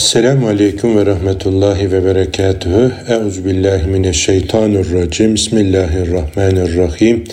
Esselamu 0.00 0.48
Aleyküm 0.48 0.96
ve 0.96 1.06
Rahmetullahi 1.06 1.92
ve 1.92 2.04
Berekatühü. 2.04 2.92
Euzubillahimineşşeytanirracim. 3.08 5.34
Bismillahirrahmanirrahim. 5.34 7.24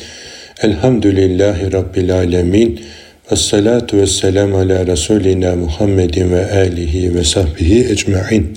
Elhamdülillahi 0.62 1.72
Rabbil 1.72 2.16
Alemin. 2.16 2.82
Ve 3.32 3.36
salatu 3.36 3.98
ve 3.98 4.08
selamu 4.08 4.58
ala 4.58 4.88
Resulina 4.88 5.56
Muhammedin 5.56 6.32
ve 6.32 6.52
alihi 6.52 7.16
ve 7.16 7.24
sahbihi 7.24 7.92
ecma'in. 7.92 8.54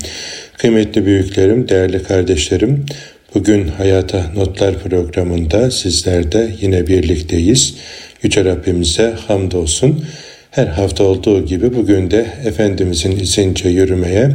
Kıymetli 0.59 1.07
büyüklerim, 1.07 1.69
değerli 1.69 2.03
kardeşlerim, 2.03 2.87
bugün 3.35 3.69
Hayata 3.69 4.27
Notlar 4.37 4.79
programında 4.79 5.71
sizlerde 5.71 6.51
yine 6.61 6.87
birlikteyiz. 6.87 7.75
Yüce 8.23 8.45
Rabbimize 8.45 9.15
hamdolsun. 9.27 10.05
Her 10.51 10.67
hafta 10.67 11.05
olduğu 11.05 11.47
gibi 11.47 11.75
bugün 11.75 12.11
de 12.11 12.27
Efendimizin 12.45 13.17
izince 13.17 13.69
yürümeye, 13.69 14.31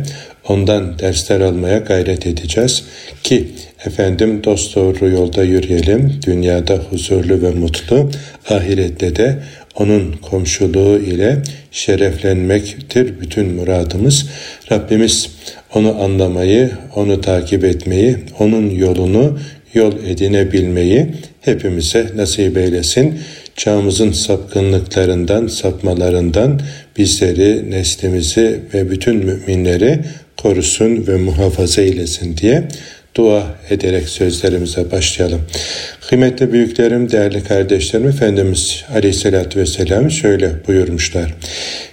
ondan 0.47 0.99
dersler 0.99 1.39
almaya 1.39 1.77
gayret 1.77 2.27
edeceğiz 2.27 2.83
ki 3.23 3.47
efendim 3.85 4.43
dost 4.43 4.75
doğru 4.75 5.09
yolda 5.09 5.43
yürüyelim, 5.43 6.13
dünyada 6.25 6.75
huzurlu 6.75 7.41
ve 7.41 7.49
mutlu, 7.49 8.11
ahirette 8.49 9.15
de 9.15 9.39
onun 9.75 10.11
komşuluğu 10.11 10.97
ile 10.97 11.37
şereflenmektir 11.71 13.21
bütün 13.21 13.53
muradımız. 13.53 14.25
Rabbimiz 14.71 15.29
onu 15.73 16.01
anlamayı, 16.03 16.71
onu 16.95 17.21
takip 17.21 17.63
etmeyi, 17.63 18.17
onun 18.39 18.69
yolunu 18.69 19.39
yol 19.73 19.93
edinebilmeyi 20.05 21.07
hepimize 21.41 22.07
nasip 22.15 22.57
eylesin 22.57 23.19
çağımızın 23.55 24.11
sapkınlıklarından, 24.11 25.47
sapmalarından 25.47 26.61
bizleri, 26.97 27.71
neslimizi 27.71 28.59
ve 28.73 28.91
bütün 28.91 29.15
müminleri 29.15 29.99
korusun 30.37 31.07
ve 31.07 31.15
muhafaza 31.15 31.81
eylesin 31.81 32.37
diye 32.37 32.67
dua 33.15 33.43
ederek 33.69 34.09
sözlerimize 34.09 34.91
başlayalım. 34.91 35.41
Kıymetli 36.09 36.53
büyüklerim, 36.53 37.11
değerli 37.11 37.43
kardeşlerim, 37.43 38.07
Efendimiz 38.07 38.83
Aleyhisselatü 38.93 39.59
Vesselam 39.59 40.11
şöyle 40.11 40.67
buyurmuşlar. 40.67 41.33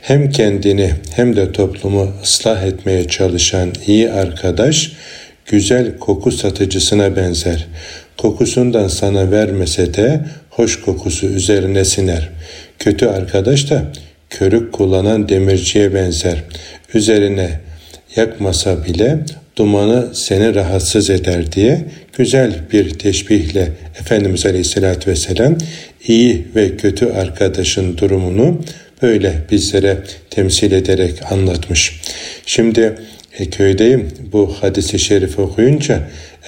Hem 0.03 0.31
kendini 0.31 0.91
hem 1.15 1.37
de 1.37 1.53
toplumu 1.53 2.13
ıslah 2.23 2.63
etmeye 2.63 3.09
çalışan 3.09 3.73
iyi 3.87 4.11
arkadaş, 4.11 4.93
güzel 5.47 5.99
koku 5.99 6.33
satıcısına 6.33 7.17
benzer. 7.17 7.67
Kokusundan 8.23 8.89
sana 8.89 9.31
vermese 9.31 9.95
de 9.95 10.21
hoş 10.51 10.81
kokusu 10.81 11.27
üzerine 11.27 11.85
siner. 11.85 12.29
Kötü 12.79 13.07
arkadaş 13.07 13.71
da 13.71 13.93
körük 14.31 14.73
kullanan 14.73 15.29
demirciye 15.29 15.95
benzer. 15.95 16.45
Üzerine 16.95 17.61
yakmasa 18.17 18.85
bile 18.85 19.19
dumanı 19.57 20.15
seni 20.15 20.55
rahatsız 20.55 21.11
eder 21.11 21.53
diye 21.53 21.85
güzel 22.17 22.55
bir 22.73 22.91
teşbihle 22.91 23.73
Efendimiz 24.01 24.47
Aleyhisselatü 24.47 25.11
Vesselam 25.11 25.57
iyi 26.07 26.47
ve 26.55 26.77
kötü 26.77 27.07
arkadaşın 27.07 27.99
durumunu 27.99 28.61
böyle 29.03 29.35
bizlere 29.51 29.99
temsil 30.31 30.73
ederek 30.73 31.33
anlatmış. 31.33 32.01
Şimdi 32.47 32.95
e, 33.39 33.51
köydeyim 33.51 34.09
bu 34.33 34.55
hadisi 34.61 34.99
şerif 34.99 35.39
okuyunca 35.39 36.01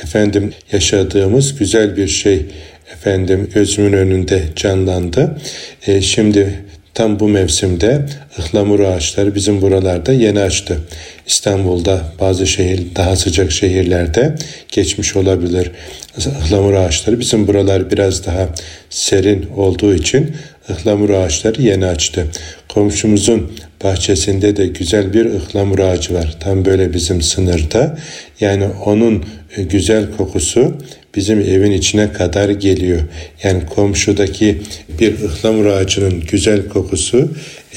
efendim 0.02 0.52
yaşadığımız 0.72 1.58
güzel 1.58 1.96
bir 1.96 2.08
şey 2.08 2.46
efendim 2.92 3.50
gözümün 3.54 3.92
önünde 3.92 4.42
canlandı. 4.56 5.38
E, 5.86 6.00
şimdi 6.00 6.64
tam 6.94 7.20
bu 7.20 7.28
mevsimde 7.28 8.06
ıhlamur 8.38 8.80
ağaçları 8.80 9.34
bizim 9.34 9.62
buralarda 9.62 10.12
yeni 10.12 10.40
açtı. 10.40 10.78
İstanbul'da 11.26 12.02
bazı 12.20 12.46
şehir 12.46 12.82
daha 12.96 13.16
sıcak 13.16 13.52
şehirlerde 13.52 14.34
geçmiş 14.68 15.16
olabilir. 15.16 15.70
Ihlamur 16.18 16.72
ağaçları 16.72 17.20
bizim 17.20 17.46
buralar 17.46 17.90
biraz 17.90 18.26
daha 18.26 18.48
serin 18.90 19.46
olduğu 19.56 19.94
için 19.94 20.36
ıhlamur 20.70 21.10
ağaçları 21.10 21.62
yeni 21.62 21.86
açtı. 21.86 22.26
Komşumuzun 22.68 23.52
bahçesinde 23.84 24.56
de 24.56 24.66
güzel 24.66 25.12
bir 25.12 25.24
ıhlamur 25.24 25.78
ağacı 25.78 26.14
var. 26.14 26.36
Tam 26.40 26.64
böyle 26.64 26.94
bizim 26.94 27.22
sınırda. 27.22 27.98
Yani 28.40 28.64
onun 28.84 29.24
güzel 29.62 30.16
kokusu 30.16 30.74
bizim 31.14 31.40
evin 31.40 31.72
içine 31.72 32.12
kadar 32.12 32.48
geliyor. 32.48 33.00
Yani 33.42 33.66
komşudaki 33.66 34.58
bir 35.00 35.20
ıhlamur 35.22 35.66
ağacının 35.66 36.20
güzel 36.30 36.68
kokusu 36.68 37.28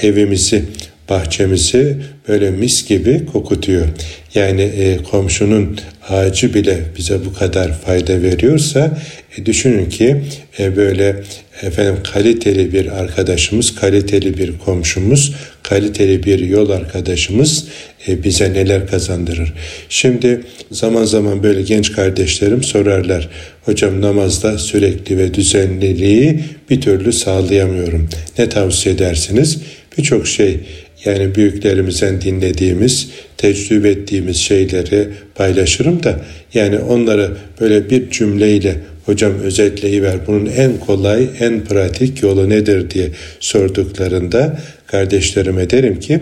evimizi, 0.01 0.63
bahçemizi 1.09 1.97
böyle 2.27 2.51
mis 2.51 2.87
gibi 2.87 3.25
kokutuyor. 3.25 3.87
Yani 4.35 4.61
e, 4.61 4.97
komşunun 4.97 5.79
ağacı 6.09 6.53
bile 6.53 6.79
bize 6.97 7.25
bu 7.25 7.33
kadar 7.33 7.79
fayda 7.81 8.21
veriyorsa 8.21 8.97
e, 9.37 9.45
düşünün 9.45 9.89
ki 9.89 10.21
e, 10.59 10.75
böyle 10.75 11.15
efendim 11.61 11.97
kaliteli 12.13 12.73
bir 12.73 12.99
arkadaşımız, 12.99 13.75
kaliteli 13.75 14.37
bir 14.37 14.57
komşumuz, 14.57 15.35
kaliteli 15.63 16.23
bir 16.23 16.39
yol 16.39 16.69
arkadaşımız 16.69 17.65
e, 18.07 18.23
bize 18.23 18.53
neler 18.53 18.87
kazandırır. 18.87 19.53
Şimdi 19.89 20.41
zaman 20.71 21.05
zaman 21.05 21.43
böyle 21.43 21.61
genç 21.61 21.91
kardeşlerim 21.91 22.63
sorarlar. 22.63 23.29
Hocam 23.65 24.01
namazda 24.01 24.57
sürekli 24.57 25.17
ve 25.17 25.33
düzenliliği 25.33 26.39
bir 26.69 26.81
türlü 26.81 27.13
sağlayamıyorum. 27.13 28.09
Ne 28.39 28.49
tavsiye 28.49 28.95
edersiniz? 28.95 29.57
Birçok 29.97 30.27
şey 30.27 30.59
yani 31.05 31.35
büyüklerimizden 31.35 32.21
dinlediğimiz, 32.21 33.09
tecrübe 33.37 33.89
ettiğimiz 33.89 34.37
şeyleri 34.37 35.07
paylaşırım 35.35 36.03
da 36.03 36.19
yani 36.53 36.79
onları 36.79 37.31
böyle 37.61 37.89
bir 37.89 38.09
cümleyle 38.09 38.75
hocam 39.05 39.33
özetleyiver 39.43 40.15
bunun 40.27 40.45
en 40.45 40.77
kolay, 40.79 41.29
en 41.39 41.63
pratik 41.63 42.23
yolu 42.23 42.49
nedir 42.49 42.89
diye 42.89 43.09
sorduklarında 43.39 44.59
kardeşlerime 44.87 45.69
derim 45.69 45.99
ki 45.99 46.19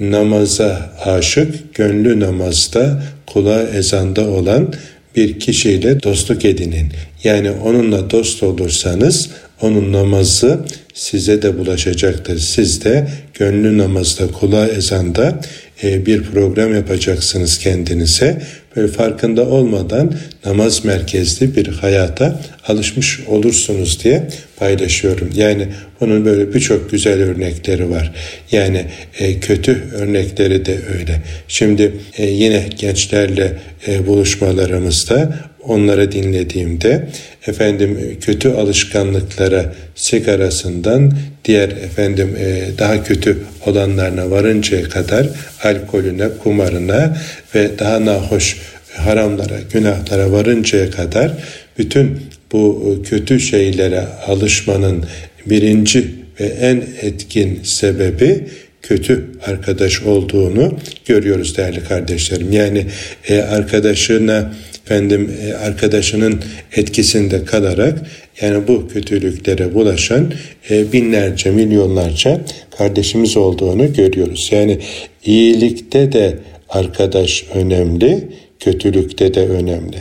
namaza 0.00 0.96
aşık, 1.04 1.74
gönlü 1.74 2.20
namazda, 2.20 3.02
kulağı 3.26 3.68
ezanda 3.68 4.28
olan 4.28 4.74
bir 5.16 5.40
kişiyle 5.40 6.02
dostluk 6.02 6.44
edinin. 6.44 6.88
Yani 7.24 7.50
onunla 7.50 8.10
dost 8.10 8.42
olursanız 8.42 9.30
onun 9.60 9.92
namazı 9.92 10.64
size 10.94 11.42
de 11.42 11.58
bulaşacaktır. 11.58 12.38
Siz 12.38 12.84
de 12.84 13.08
gönlü 13.34 13.78
namazda, 13.78 14.26
kulağı 14.26 14.68
ezanda 14.68 15.40
e, 15.82 16.06
bir 16.06 16.22
program 16.22 16.74
yapacaksınız 16.74 17.58
kendinize. 17.58 18.42
Böyle 18.76 18.88
farkında 18.88 19.46
olmadan 19.46 20.14
namaz 20.44 20.84
merkezli 20.84 21.56
bir 21.56 21.66
hayata 21.66 22.40
alışmış 22.68 23.20
olursunuz 23.26 24.04
diye 24.04 24.28
paylaşıyorum. 24.56 25.30
Yani 25.34 25.68
bunun 26.00 26.24
böyle 26.24 26.54
birçok 26.54 26.90
güzel 26.90 27.22
örnekleri 27.22 27.90
var. 27.90 28.12
Yani 28.52 28.84
e, 29.18 29.40
kötü 29.40 29.84
örnekleri 29.94 30.64
de 30.64 30.78
öyle. 30.98 31.22
Şimdi 31.48 31.92
e, 32.18 32.26
yine 32.26 32.68
gençlerle 32.78 33.58
e, 33.88 34.06
buluşmalarımızda 34.06 35.38
onları 35.62 36.12
dinlediğimde 36.12 37.08
efendim 37.46 38.18
kötü 38.20 38.48
alışkanlıklara 38.48 39.74
sigarasından 39.94 41.12
diğer 41.48 41.68
efendim 41.68 42.36
e, 42.38 42.78
daha 42.78 43.04
kötü 43.04 43.38
olanlarına 43.66 44.30
varıncaya 44.30 44.88
kadar 44.88 45.26
alkolüne, 45.62 46.28
kumarına 46.42 47.16
ve 47.54 47.78
daha 47.78 48.04
nahoş 48.04 48.56
haramlara, 48.96 49.60
günahlara 49.72 50.32
varıncaya 50.32 50.90
kadar 50.90 51.32
bütün 51.78 52.20
bu 52.52 53.02
kötü 53.08 53.40
şeylere 53.40 54.04
alışmanın 54.26 55.04
birinci 55.46 56.06
ve 56.40 56.44
en 56.44 56.84
etkin 57.02 57.60
sebebi 57.62 58.44
kötü 58.82 59.24
arkadaş 59.46 60.02
olduğunu 60.02 60.78
görüyoruz 61.06 61.56
değerli 61.56 61.84
kardeşlerim. 61.84 62.52
Yani 62.52 62.86
e, 63.28 63.38
arkadaşına 63.40 64.54
efendim 64.88 65.36
e, 65.42 65.54
arkadaşının 65.54 66.40
etkisinde 66.76 67.44
kalarak 67.44 67.98
yani 68.40 68.68
bu 68.68 68.88
kötülüklere 68.88 69.74
bulaşan 69.74 70.32
e, 70.70 70.92
binlerce 70.92 71.50
milyonlarca 71.50 72.40
kardeşimiz 72.78 73.36
olduğunu 73.36 73.92
görüyoruz. 73.92 74.48
Yani 74.52 74.78
iyilikte 75.24 76.12
de 76.12 76.38
arkadaş 76.68 77.44
önemli, 77.54 78.28
kötülükte 78.60 79.34
de 79.34 79.48
önemli. 79.48 79.96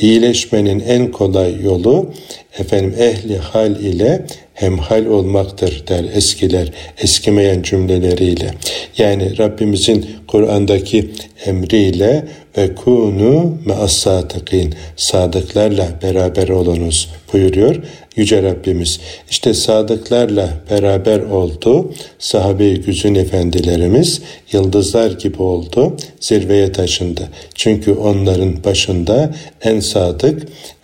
İyileşmenin 0.00 0.80
en 0.80 1.10
kolay 1.10 1.62
yolu 1.62 2.10
efendim 2.58 2.94
ehli 2.98 3.38
hal 3.38 3.80
ile 3.80 4.26
hemhal 4.54 5.06
olmaktır 5.06 5.86
der 5.88 6.04
eskiler 6.14 6.72
eskimeyen 6.98 7.62
cümleleriyle. 7.62 8.54
Yani 8.98 9.38
Rabbimizin 9.38 10.06
Kur'an'daki 10.26 11.10
emriyle 11.46 12.24
ve 12.56 12.74
kunu 12.74 13.58
me'as 13.64 13.92
sadıkin 13.92 14.74
sadıklarla 14.96 15.88
beraber 16.02 16.48
olunuz 16.48 17.08
buyuruyor 17.32 17.76
Yüce 18.16 18.42
Rabbimiz. 18.42 19.00
İşte 19.30 19.54
sadıklarla 19.54 20.48
beraber 20.70 21.20
oldu. 21.20 21.92
Sahabe-i 22.18 22.80
güzün 22.80 23.14
efendilerimiz 23.14 24.22
yıldızlar 24.52 25.10
gibi 25.10 25.42
oldu. 25.42 25.96
Zirveye 26.20 26.72
taşındı. 26.72 27.28
Çünkü 27.54 27.92
onların 27.92 28.64
başında 28.64 29.34
en 29.62 29.80
sadık 29.80 30.42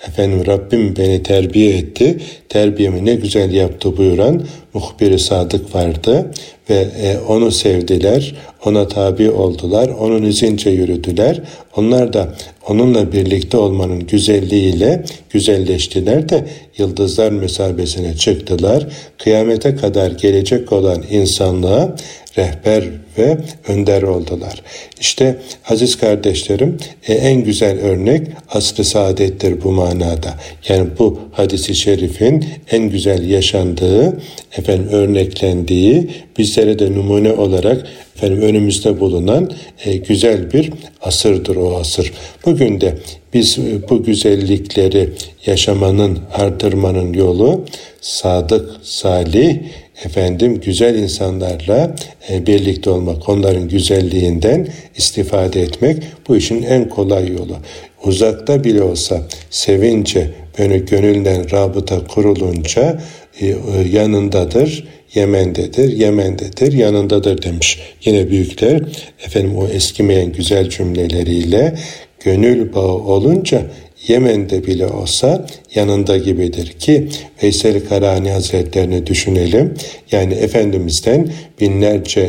efendim 0.09 0.47
Rabbim 0.47 0.97
beni 0.97 1.23
terbiye 1.23 1.77
etti. 1.77 2.19
Terbiyemi 2.49 3.05
ne 3.05 3.15
güzel 3.15 3.53
yaptı 3.53 3.97
buyuran 3.97 4.43
muhbiri 4.75 5.19
sadık 5.19 5.75
vardı 5.75 6.31
ve 6.71 6.87
e, 7.03 7.19
onu 7.29 7.51
sevdiler, 7.51 8.35
ona 8.65 8.89
tabi 8.89 9.31
oldular, 9.31 9.89
onun 9.89 10.23
izince 10.23 10.71
yürüdüler. 10.71 11.41
Onlar 11.79 12.13
da 12.13 12.29
onunla 12.69 13.13
birlikte 13.13 13.57
olmanın 13.57 14.07
güzelliğiyle 14.07 15.05
güzelleştiler 15.31 16.29
de 16.29 16.45
yıldızlar 16.79 17.33
mesabesine 17.33 18.17
çıktılar. 18.17 18.87
Kıyamete 19.19 19.77
kadar 19.77 20.11
gelecek 20.11 20.73
olan 20.73 21.05
insanlığa 21.11 21.97
rehber 22.39 22.85
ve 23.19 23.39
önder 23.69 24.03
oldular. 24.03 24.63
İşte 25.01 25.37
aziz 25.69 25.97
kardeşlerim 25.97 26.79
e, 27.09 27.15
en 27.15 27.45
güzel 27.45 27.79
örnek 27.79 28.27
asr-ı 28.49 28.85
saadettir 28.85 29.63
bu 29.65 29.73
manada. 29.73 30.35
Yani 30.69 30.89
bu 30.99 31.21
hadisi 31.33 31.75
şerifin 31.75 32.45
en 32.71 32.83
güzel 32.91 33.31
yaşandığı, 33.31 34.21
efendim 34.59 34.89
örneklendiği, 34.93 36.11
bizlere 36.39 36.79
de 36.79 36.93
numune 36.93 37.33
olarak 37.33 37.87
efendim 38.17 38.43
önümüzde 38.43 39.01
bulunan 39.01 39.51
e, 39.85 39.97
güzel 39.97 40.53
bir 40.53 40.71
asırdır 41.03 41.57
o 41.57 41.77
asır. 41.77 42.13
Bugün 42.47 42.81
de 42.81 42.99
biz 43.35 43.59
e, 43.59 43.89
bu 43.91 44.03
güzellikleri 44.03 45.11
yaşamanın, 45.47 46.19
artırmanın 46.35 47.13
yolu 47.13 47.65
sadık, 48.01 48.71
salih, 48.83 49.59
efendim 50.05 50.61
güzel 50.61 50.95
insanlarla 50.95 51.97
e, 52.31 52.47
birlikte 52.47 52.91
olmak, 52.91 53.29
onların 53.29 53.69
güzelliğinden 53.69 54.69
istifade 54.97 55.63
etmek 55.63 56.03
bu 56.29 56.37
işin 56.37 56.63
en 56.63 56.89
kolay 56.89 57.33
yolu. 57.33 57.57
Uzakta 58.05 58.65
bile 58.65 58.83
olsa 58.83 59.23
sevince 59.51 60.31
böyle 60.59 60.79
gönülden 60.79 61.51
rabıta 61.51 62.07
kurulunca 62.07 63.01
e, 63.41 63.47
e, 63.47 63.55
yanındadır, 63.93 64.89
Yemen'dedir, 65.15 65.93
Yemen'dedir, 65.93 66.73
yanındadır 66.73 67.43
demiş. 67.43 67.81
Yine 68.05 68.31
büyükler 68.31 68.81
efendim 69.27 69.57
o 69.59 69.67
eskimeyen 69.67 70.33
güzel 70.33 70.69
cümleleriyle 70.69 71.79
gönül 72.25 72.75
bağı 72.75 72.93
olunca 72.93 73.63
Yemen'de 74.09 74.67
bile 74.67 74.87
olsa 74.87 75.47
yanında 75.75 76.17
gibidir 76.17 76.67
ki 76.67 77.09
Veysel 77.43 77.89
Karani 77.89 78.31
Hazretlerini 78.31 79.07
düşünelim. 79.07 79.75
Yani 80.13 80.35
Efendimiz'den 80.35 81.33
binlerce 81.61 82.21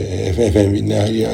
efendim 0.47 0.93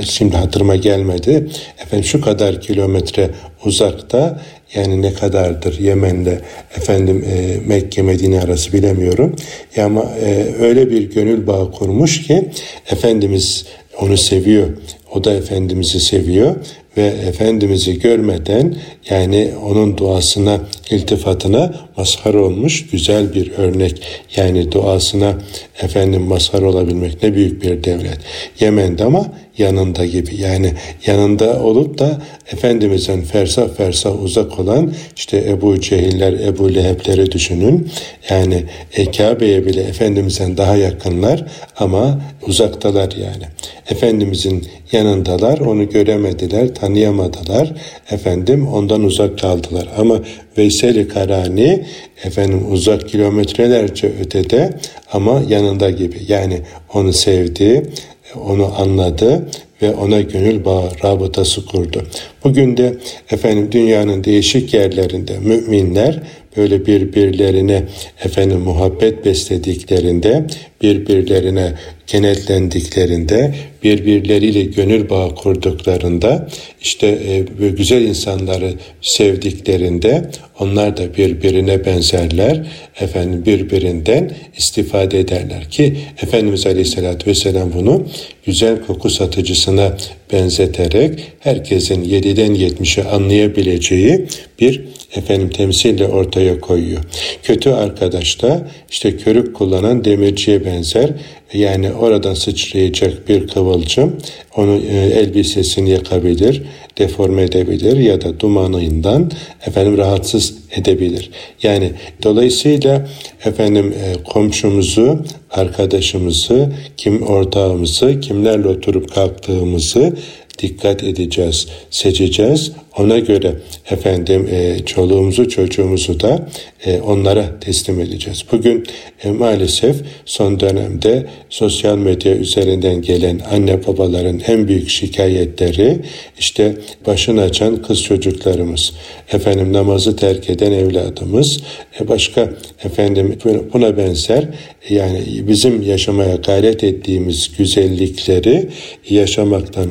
şimdi 0.10 0.38
hatırıma 0.38 0.76
gelmedi. 0.76 1.48
Efendim 1.84 2.06
şu 2.06 2.22
kadar 2.22 2.62
kilometre 2.62 3.30
uzakta 3.66 4.42
yani 4.76 5.02
ne 5.02 5.14
kadardır 5.14 5.80
Yemen'de 5.80 6.42
efendim 6.78 7.26
e, 7.30 7.58
Mekke 7.68 8.02
Medine 8.02 8.42
arası 8.42 8.74
bilemiyorum. 8.74 9.36
Ya 9.76 9.86
ama 9.86 10.12
e, 10.26 10.48
öyle 10.60 10.90
bir 10.90 11.02
gönül 11.12 11.48
bağı 11.48 11.72
kurmuş 11.72 12.28
ki 12.28 12.50
Efendimiz 12.92 13.66
onu 14.02 14.18
seviyor. 14.18 14.68
O 15.12 15.24
da 15.24 15.34
Efendimiz'i 15.34 16.00
seviyor 16.00 16.56
ve 16.98 17.06
Efendimiz'i 17.06 18.00
görmeden 18.00 18.76
yani 19.10 19.52
onun 19.66 19.98
duasına, 19.98 20.60
iltifatına 20.90 21.74
mazhar 21.98 22.34
olmuş 22.34 22.88
güzel 22.88 23.34
bir 23.34 23.52
örnek. 23.52 24.02
Yani 24.36 24.72
duasına 24.72 25.34
efendim 25.82 26.22
mazhar 26.22 26.62
olabilmek 26.62 27.24
ne 27.24 27.36
büyük 27.36 27.64
bir 27.64 27.84
devlet. 27.84 28.20
Yemen'de 28.60 29.04
ama 29.04 29.26
yanında 29.58 30.06
gibi. 30.06 30.42
Yani 30.42 30.74
yanında 31.06 31.64
olup 31.64 31.98
da 31.98 32.22
Efendimiz'in 32.54 33.22
fersah 33.22 33.70
fersah 33.78 34.24
uzak 34.24 34.60
olan 34.60 34.94
işte 35.16 35.44
Ebu 35.50 35.82
Cehiller, 35.82 36.34
Ebu 36.34 36.76
Leheb'leri 36.76 37.32
düşünün. 37.32 37.90
Yani 38.30 38.64
e, 38.94 39.12
Kabe'ye 39.12 39.66
bile 39.66 39.82
Efendimiz'den 39.82 40.58
daha 40.58 40.76
yakınlar 40.76 41.46
ama 41.78 42.22
uzaktalar 42.48 43.12
yani. 43.12 43.44
Efendimiz'in 43.90 44.68
yanındalar, 44.92 45.60
onu 45.60 45.90
göremediler, 45.90 46.76
tanıyamadılar. 46.76 47.74
Efendim 48.12 48.68
ondan 48.68 49.04
uzak 49.04 49.40
kaldılar. 49.40 49.88
Ama 49.98 50.20
Veysel-i 50.58 51.08
Karani 51.08 51.86
efendim 52.24 52.72
uzak 52.72 53.10
kilometrelerce 53.10 54.12
ötede 54.22 54.70
ama 55.14 55.44
yanında 55.50 55.90
gibi. 55.90 56.18
Yani 56.28 56.62
onu 56.94 57.14
sevdi, 57.14 57.90
onu 58.36 58.74
anladı 58.78 59.50
ve 59.82 59.96
ona 59.96 60.22
gönül 60.22 60.66
bağı 60.66 60.90
rabıtası 61.04 61.66
kurdu. 61.66 62.04
Bugün 62.46 62.78
de 62.78 62.98
efendim 63.32 63.70
dünyanın 63.72 64.24
değişik 64.24 64.74
yerlerinde 64.74 65.40
müminler 65.40 66.20
böyle 66.58 66.86
birbirlerine 66.86 67.84
efendim 68.26 68.60
muhabbet 68.60 69.26
beslediklerinde, 69.26 70.48
birbirlerine 70.82 71.74
kenetlendiklerinde, 72.08 73.56
birbirleriyle 73.84 74.62
gönül 74.62 75.10
bağı 75.10 75.36
kurduklarında, 75.36 76.48
işte 76.82 77.08
e, 77.08 77.70
güzel 77.70 78.02
insanları 78.02 78.74
sevdiklerinde 79.02 80.30
onlar 80.60 80.98
da 80.98 81.16
birbirine 81.18 81.86
benzerler, 81.86 82.68
efendim 83.00 83.46
birbirinden 83.46 84.32
istifade 84.58 85.20
ederler 85.20 85.70
ki 85.70 85.98
Efendimiz 86.24 86.66
Aleyhisselatü 86.68 87.30
Vesselam 87.30 87.74
bunu 87.74 88.08
güzel 88.46 88.82
koku 88.82 89.10
satıcısına 89.10 89.98
benzeterek 90.34 91.34
herkesin 91.40 92.04
7'den 92.04 92.56
70'e 92.56 93.04
anlayabileceği 93.04 94.26
bir 94.60 94.82
efendim 95.16 95.50
temsille 95.50 96.08
ortaya 96.08 96.60
koyuyor. 96.60 97.04
Kötü 97.44 97.70
arkadaş 97.70 98.42
da 98.42 98.68
işte 98.90 99.18
körük 99.18 99.56
kullanan 99.56 100.06
demirciye 100.06 100.66
benzer. 100.66 101.10
Yani 101.54 101.94
oradan 101.94 102.34
sıçrayacak 102.34 103.30
bir 103.30 103.48
kıvılcım 103.48 104.18
onu 104.56 104.82
e, 104.92 104.98
elbisesini 104.98 105.90
yakabilir, 105.90 106.64
deforme 106.98 107.44
edebilir 107.44 107.98
ya 107.98 108.22
da 108.22 108.40
dumanından 108.40 109.32
efendim 109.68 109.98
rahatsız 109.98 110.54
edebilir. 110.72 111.30
Yani 111.64 111.92
dolayısıyla 112.24 113.08
efendim 113.46 113.94
e, 114.04 114.24
komşumuzu, 114.24 115.20
arkadaşımızı, 115.52 116.74
kim 116.98 117.22
ortağımızı, 117.22 118.20
kimlerle 118.20 118.68
oturup 118.68 119.16
kalktığımızı 119.16 120.14
dikkat 120.60 121.04
edeceğiz, 121.04 121.68
seçeceğiz. 121.90 122.72
Ona 122.98 123.20
göre 123.20 123.56
efendim 123.90 124.50
e, 124.52 124.86
çoluğumuzu 124.86 125.50
çocuğumuzu 125.50 126.20
da 126.20 126.48
e, 126.86 127.02
onlara 127.02 127.60
teslim 127.60 128.00
edeceğiz. 128.00 128.46
Bugün 128.52 128.86
e, 129.24 129.32
maalesef 129.32 129.96
son 130.26 130.60
dönemde 130.60 131.26
sosyal 131.50 131.98
medya 131.98 132.36
üzerinden 132.36 133.02
gelen 133.02 133.42
anne 133.52 133.88
babaların 133.88 134.42
en 134.48 134.68
büyük 134.68 134.90
şikayetleri 134.90 136.00
işte 136.40 136.76
başını 137.08 137.42
açan 137.42 137.82
kız 137.82 138.04
çocuklarımız, 138.04 138.94
efendim 139.32 139.74
namazı 139.74 140.16
terk 140.16 140.50
eden 140.50 140.72
evladımız, 140.72 141.60
e, 142.00 142.08
başka 142.08 142.50
efendim 142.84 143.38
buna 143.74 143.98
benzer 143.98 144.48
yani 144.90 145.22
bizim 145.48 145.82
yaşamaya 145.82 146.36
gayret 146.36 146.84
ettiğimiz 146.84 147.52
güzellikleri 147.58 148.70
yaşamaktan 149.10 149.90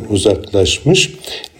uzaklaşmış 0.54 1.10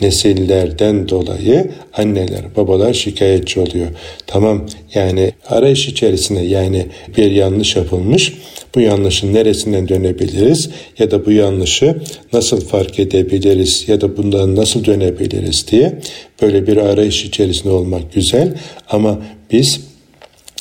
nesillerden 0.01 1.09
dolayı 1.09 1.71
anneler, 1.93 2.57
babalar 2.57 2.95
şikayetçi 2.95 3.61
oluyor. 3.61 3.87
Tamam 4.27 4.67
yani 4.95 5.33
arayış 5.47 5.89
içerisinde 5.89 6.41
yani 6.41 6.87
bir 7.17 7.31
yanlış 7.31 7.77
yapılmış. 7.77 8.33
Bu 8.75 8.81
yanlışın 8.81 9.35
neresinden 9.35 9.89
dönebiliriz 9.89 10.71
ya 10.99 11.11
da 11.11 11.27
bu 11.27 11.33
yanlışı 11.33 12.03
nasıl 12.33 12.61
fark 12.61 12.99
edebiliriz 12.99 13.85
ya 13.89 14.01
da 14.01 14.17
bundan 14.17 14.57
nasıl 14.57 14.85
dönebiliriz 14.85 15.67
diye 15.71 15.99
böyle 16.43 16.67
bir 16.67 16.77
arayış 16.77 17.25
içerisinde 17.25 17.73
olmak 17.73 18.13
güzel 18.13 18.55
ama 18.91 19.19
biz 19.53 19.81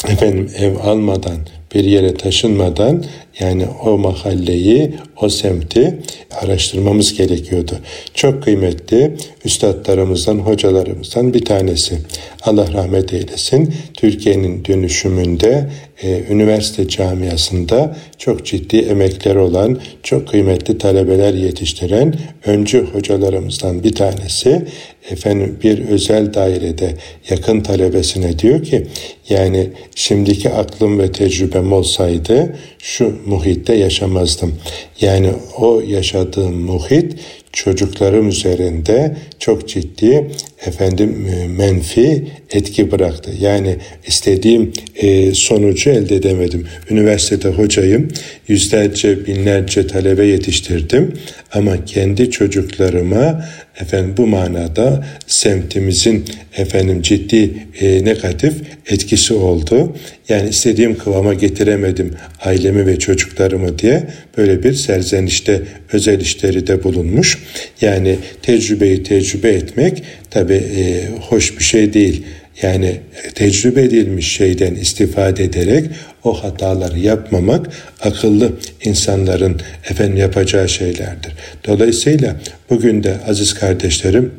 efendim 0.07 0.49
ev 0.59 0.75
almadan 0.83 1.37
bir 1.75 1.83
yere 1.83 2.13
taşınmadan 2.13 3.03
yani 3.39 3.65
o 3.85 3.97
mahalleyi, 3.97 4.93
o 5.21 5.29
semti 5.29 5.99
araştırmamız 6.41 7.13
gerekiyordu. 7.13 7.77
Çok 8.13 8.43
kıymetli 8.43 9.15
üstadlarımızdan, 9.45 10.37
hocalarımızdan 10.37 11.33
bir 11.33 11.45
tanesi. 11.45 11.97
Allah 12.43 12.73
rahmet 12.73 13.13
eylesin. 13.13 13.73
Türkiye'nin 13.97 14.65
dönüşümünde 14.65 15.69
e, 16.03 16.23
üniversite 16.29 16.87
camiasında 16.87 17.97
çok 18.17 18.45
ciddi 18.45 18.77
emekler 18.77 19.35
olan, 19.35 19.79
çok 20.03 20.27
kıymetli 20.27 20.77
talebeler 20.77 21.33
yetiştiren 21.33 22.15
öncü 22.45 22.85
hocalarımızdan 22.93 23.83
bir 23.83 23.95
tanesi 23.95 24.65
efendim 25.11 25.59
bir 25.63 25.87
özel 25.87 26.33
dairede 26.33 26.95
yakın 27.29 27.61
talebesine 27.61 28.39
diyor 28.39 28.63
ki 28.63 28.87
yani 29.29 29.69
şimdiki 29.95 30.49
aklım 30.49 30.99
ve 30.99 31.11
tecrübem 31.11 31.73
olsaydı 31.73 32.55
şu 32.79 33.15
muhitte 33.25 33.75
yaşamazdım. 33.75 34.55
Yani 35.01 35.12
o 35.57 35.81
yaşadığım 35.87 36.61
muhit 36.61 37.19
çocuklarım 37.53 38.29
üzerinde 38.29 39.17
çok 39.39 39.69
ciddi 39.69 40.31
efendim 40.65 41.27
e, 41.27 41.47
menfi 41.47 42.27
etki 42.51 42.91
bıraktı. 42.91 43.31
Yani 43.39 43.77
istediğim 44.07 44.73
e, 44.95 45.33
sonucu 45.33 45.89
elde 45.89 46.15
edemedim. 46.15 46.67
Üniversitede 46.89 47.47
hocayım, 47.47 48.07
yüzlerce 48.47 49.25
binlerce 49.25 49.87
talebe 49.87 50.25
yetiştirdim 50.25 51.13
ama 51.53 51.85
kendi 51.85 52.31
çocuklarıma 52.31 53.45
efendim 53.81 54.13
bu 54.17 54.27
manada 54.27 55.05
semtimizin 55.27 56.25
efendim 56.57 57.01
ciddi 57.01 57.53
e, 57.81 58.05
negatif 58.05 58.53
etkisi 58.89 59.33
oldu. 59.33 59.95
Yani 60.29 60.49
istediğim 60.49 60.97
kıvama 60.97 61.33
getiremedim 61.33 62.13
ailemi 62.41 62.85
ve 62.85 62.99
çocuklarımı 62.99 63.79
diye 63.79 64.03
böyle 64.37 64.63
bir 64.63 64.73
serzenişte 64.73 65.61
özel 65.93 66.21
işleri 66.21 66.67
de 66.67 66.83
bulunmuş. 66.83 67.37
Yani 67.81 68.15
tecrübeyi 68.41 69.03
tecrübe 69.03 69.49
etmek 69.49 70.03
tabi 70.33 70.53
e, 70.53 71.07
hoş 71.29 71.59
bir 71.59 71.63
şey 71.63 71.93
değil. 71.93 72.23
Yani 72.61 72.99
tecrübe 73.35 73.81
edilmiş 73.81 74.35
şeyden 74.35 74.75
istifade 74.75 75.43
ederek 75.43 75.85
o 76.23 76.43
hataları 76.43 76.99
yapmamak 76.99 77.67
akıllı 78.01 78.53
insanların 78.83 79.61
efendim 79.89 80.17
yapacağı 80.17 80.69
şeylerdir. 80.69 81.33
Dolayısıyla 81.67 82.35
bugün 82.69 83.03
de 83.03 83.15
aziz 83.27 83.53
kardeşlerim 83.53 84.31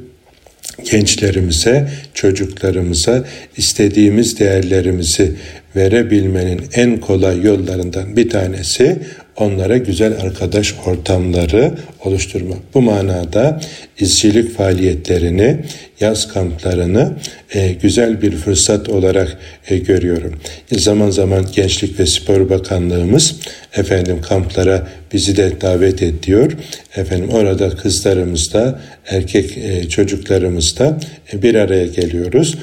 gençlerimize, 0.91 1.89
çocuklarımıza 2.15 3.25
istediğimiz 3.57 4.39
değerlerimizi 4.39 5.33
verebilmenin 5.77 6.61
en 6.75 7.01
kolay 7.01 7.43
yollarından 7.43 8.17
bir 8.17 8.31
tanesi 8.31 8.99
onlara 9.37 9.77
güzel 9.77 10.21
arkadaş 10.21 10.75
ortamları 10.87 11.73
oluşturmak. 12.06 12.58
Bu 12.75 12.82
manada 12.82 13.61
izcilik 13.99 14.56
faaliyetlerini, 14.56 15.56
yaz 16.00 16.32
kamplarını 16.32 17.12
e, 17.54 17.73
güzel 17.73 18.23
bir 18.23 18.32
fırsat 18.32 18.88
olarak 18.88 19.38
e, 19.68 19.78
görüyorum. 19.78 20.34
Zaman 20.73 21.11
zaman 21.11 21.46
Gençlik 21.54 22.00
ve 22.00 22.06
Spor 22.06 22.50
Bakanlığımız 22.50 23.37
efendim 23.76 24.23
kamplara 24.23 24.88
bizi 25.12 25.37
de 25.37 25.61
davet 25.61 26.02
ediyor. 26.02 26.52
Efendim 26.96 27.28
orada 27.28 27.70
kızlarımız 27.70 28.52
da 28.52 28.80
erkek 29.06 29.58
e, 29.58 29.88
çocuklarımız 29.88 30.78
da 30.78 30.99
e, 31.32 31.42
bir 31.42 31.54
araya 31.54 31.87
geliyoruz. 31.87 32.54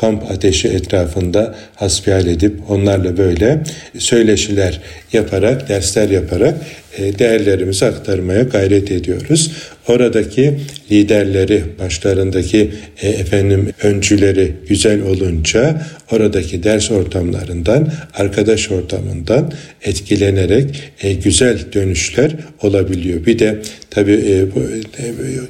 Kamp 0.00 0.30
ateşi 0.30 0.68
etrafında 0.68 1.54
hasbihal 1.74 2.26
edip 2.26 2.70
onlarla 2.70 3.16
böyle 3.16 3.62
söyleşiler 3.98 4.80
yaparak, 5.12 5.68
dersler 5.68 6.10
yaparak 6.10 6.54
değerlerimizi 6.98 7.84
aktarmaya 7.84 8.42
gayret 8.42 8.90
ediyoruz. 8.90 9.52
Oradaki 9.88 10.60
liderleri, 10.90 11.64
başlarındaki 11.78 12.70
e, 13.02 13.08
efendim 13.08 13.72
öncüleri 13.82 14.52
güzel 14.68 15.02
olunca 15.02 15.82
oradaki 16.10 16.62
ders 16.62 16.90
ortamlarından, 16.90 17.92
arkadaş 18.14 18.70
ortamından 18.70 19.52
etkilenerek 19.82 20.92
e, 21.02 21.12
güzel 21.12 21.58
dönüşler 21.72 22.36
olabiliyor. 22.62 23.26
Bir 23.26 23.38
de 23.38 23.58
tabii 23.90 24.20
e, 24.28 24.54
bu, 24.54 24.60
e, 24.98 25.04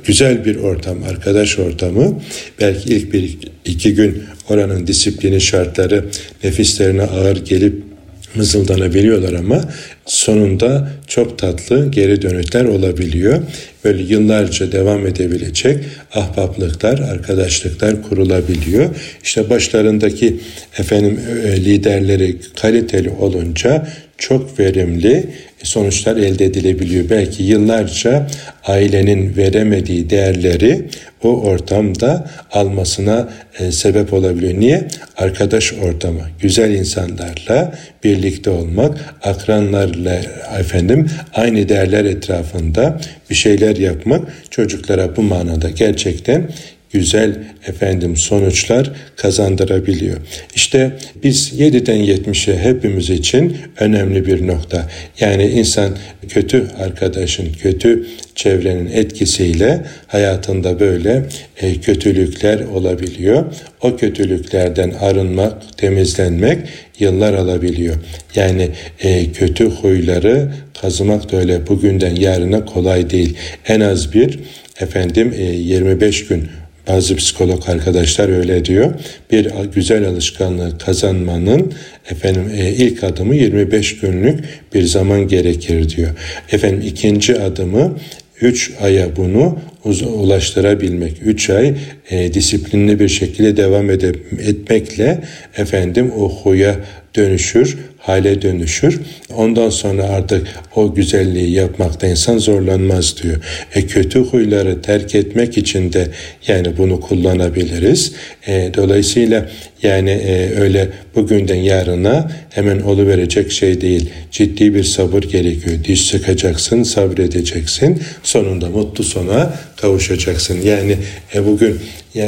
güzel 0.04 0.44
bir 0.44 0.56
ortam, 0.56 1.02
arkadaş 1.02 1.58
ortamı 1.58 2.20
belki 2.60 2.94
ilk 2.94 3.12
bir 3.12 3.38
iki 3.64 3.94
gün 3.94 4.22
oranın 4.48 4.86
disiplini 4.86 5.40
şartları 5.40 6.04
nefislerine 6.44 7.02
ağır 7.02 7.44
gelip 7.44 7.89
mızıldanabiliyorlar 8.34 9.32
ama 9.32 9.64
sonunda 10.06 10.90
çok 11.06 11.38
tatlı 11.38 11.90
geri 11.90 12.22
dönütler 12.22 12.64
olabiliyor. 12.64 13.42
Böyle 13.84 14.02
yıllarca 14.02 14.72
devam 14.72 15.06
edebilecek 15.06 15.84
ahbaplıklar, 16.14 16.98
arkadaşlıklar 16.98 18.02
kurulabiliyor. 18.02 18.88
İşte 19.24 19.50
başlarındaki 19.50 20.40
efendim 20.78 21.20
e, 21.44 21.64
liderleri 21.64 22.36
kaliteli 22.56 23.10
olunca 23.10 23.88
çok 24.18 24.60
verimli 24.60 25.26
sonuçlar 25.62 26.16
elde 26.16 26.44
edilebiliyor. 26.44 27.10
Belki 27.10 27.42
yıllarca 27.42 28.26
ailenin 28.66 29.36
veremediği 29.36 30.10
değerleri 30.10 30.88
o 31.22 31.40
ortamda 31.42 32.30
almasına 32.52 33.28
e, 33.58 33.72
sebep 33.72 34.12
olabiliyor. 34.12 34.60
Niye? 34.60 34.88
Arkadaş 35.16 35.72
ortamı, 35.72 36.22
güzel 36.40 36.70
insanlarla 36.70 37.74
birlikte 38.04 38.50
olmak, 38.50 39.14
akranlarla 39.22 40.20
efendim 40.58 41.10
aynı 41.34 41.68
değerler 41.68 42.04
etrafında 42.04 43.00
bir 43.30 43.34
şeyler 43.34 43.76
yapmak 43.76 44.28
çocuklara 44.50 45.16
bu 45.16 45.22
manada 45.22 45.70
gerçekten 45.70 46.50
güzel 46.92 47.38
efendim 47.66 48.16
sonuçlar 48.16 48.92
kazandırabiliyor. 49.16 50.16
İşte 50.54 50.92
biz 51.22 51.52
7'den 51.60 51.98
70'e 51.98 52.58
hepimiz 52.58 53.10
için 53.10 53.56
önemli 53.80 54.26
bir 54.26 54.46
nokta. 54.46 54.88
Yani 55.20 55.44
insan 55.44 55.96
kötü 56.28 56.66
arkadaşın, 56.78 57.52
kötü 57.52 58.06
çevrenin 58.34 58.86
etkisiyle 58.86 59.84
hayatında 60.06 60.80
böyle 60.80 61.22
e, 61.60 61.80
kötülükler 61.80 62.60
olabiliyor. 62.60 63.44
O 63.82 63.96
kötülüklerden 63.96 64.90
arınmak, 65.00 65.78
temizlenmek 65.78 66.58
yıllar 66.98 67.34
alabiliyor. 67.34 67.96
Yani 68.34 68.68
e, 69.00 69.32
kötü 69.32 69.70
huyları 69.70 70.52
kazımak 70.80 71.32
da 71.32 71.36
öyle 71.36 71.66
bugünden 71.66 72.14
yarına 72.14 72.64
kolay 72.64 73.10
değil. 73.10 73.36
En 73.68 73.80
az 73.80 74.14
bir 74.14 74.38
efendim 74.80 75.34
e, 75.38 75.42
25 75.44 76.26
gün 76.26 76.48
bazı 76.88 77.16
psikolog 77.16 77.68
arkadaşlar 77.68 78.28
öyle 78.28 78.64
diyor. 78.64 78.94
Bir 79.32 79.50
güzel 79.74 80.08
alışkanlığı 80.08 80.78
kazanmanın 80.78 81.72
efendim 82.10 82.50
e, 82.56 82.70
ilk 82.70 83.04
adımı 83.04 83.34
25 83.34 84.00
günlük 84.00 84.44
bir 84.74 84.82
zaman 84.82 85.28
gerekir 85.28 85.96
diyor. 85.96 86.10
Efendim 86.52 86.82
ikinci 86.86 87.40
adımı 87.40 87.96
3 88.40 88.72
aya 88.80 89.16
bunu 89.16 89.58
ulaştırabilmek, 90.06 91.16
3 91.24 91.50
ay 91.50 91.74
e, 92.10 92.34
disiplinli 92.34 93.00
bir 93.00 93.08
şekilde 93.08 93.56
devam 93.56 93.90
edip, 93.90 94.40
etmekle 94.46 95.20
efendim 95.56 96.12
o 96.18 96.28
huya 96.28 96.76
dönüşür, 97.16 97.78
hale 98.00 98.42
dönüşür. 98.42 99.00
Ondan 99.34 99.70
sonra 99.70 100.02
artık 100.02 100.46
o 100.76 100.94
güzelliği 100.94 101.50
yapmakta 101.50 102.06
insan 102.06 102.38
zorlanmaz 102.38 103.22
diyor. 103.22 103.36
E 103.74 103.86
kötü 103.86 104.18
huyları 104.18 104.82
terk 104.82 105.14
etmek 105.14 105.58
için 105.58 105.92
de 105.92 106.08
yani 106.46 106.76
bunu 106.78 107.00
kullanabiliriz. 107.00 108.12
E, 108.46 108.70
dolayısıyla 108.76 109.48
yani 109.82 110.10
e, 110.10 110.60
öyle 110.60 110.88
bugünden 111.14 111.54
yarına 111.54 112.32
hemen 112.50 112.80
oluverecek 112.80 113.52
şey 113.52 113.80
değil. 113.80 114.10
Ciddi 114.30 114.74
bir 114.74 114.84
sabır 114.84 115.22
gerekiyor. 115.22 115.76
Diş 115.84 116.06
sıkacaksın, 116.06 116.82
sabredeceksin. 116.82 118.02
Sonunda 118.22 118.68
mutlu 118.68 119.04
sona 119.04 119.54
kavuşacaksın. 119.76 120.60
Yani 120.62 120.96
e, 121.34 121.46
bugün 121.46 121.78
e, 122.14 122.20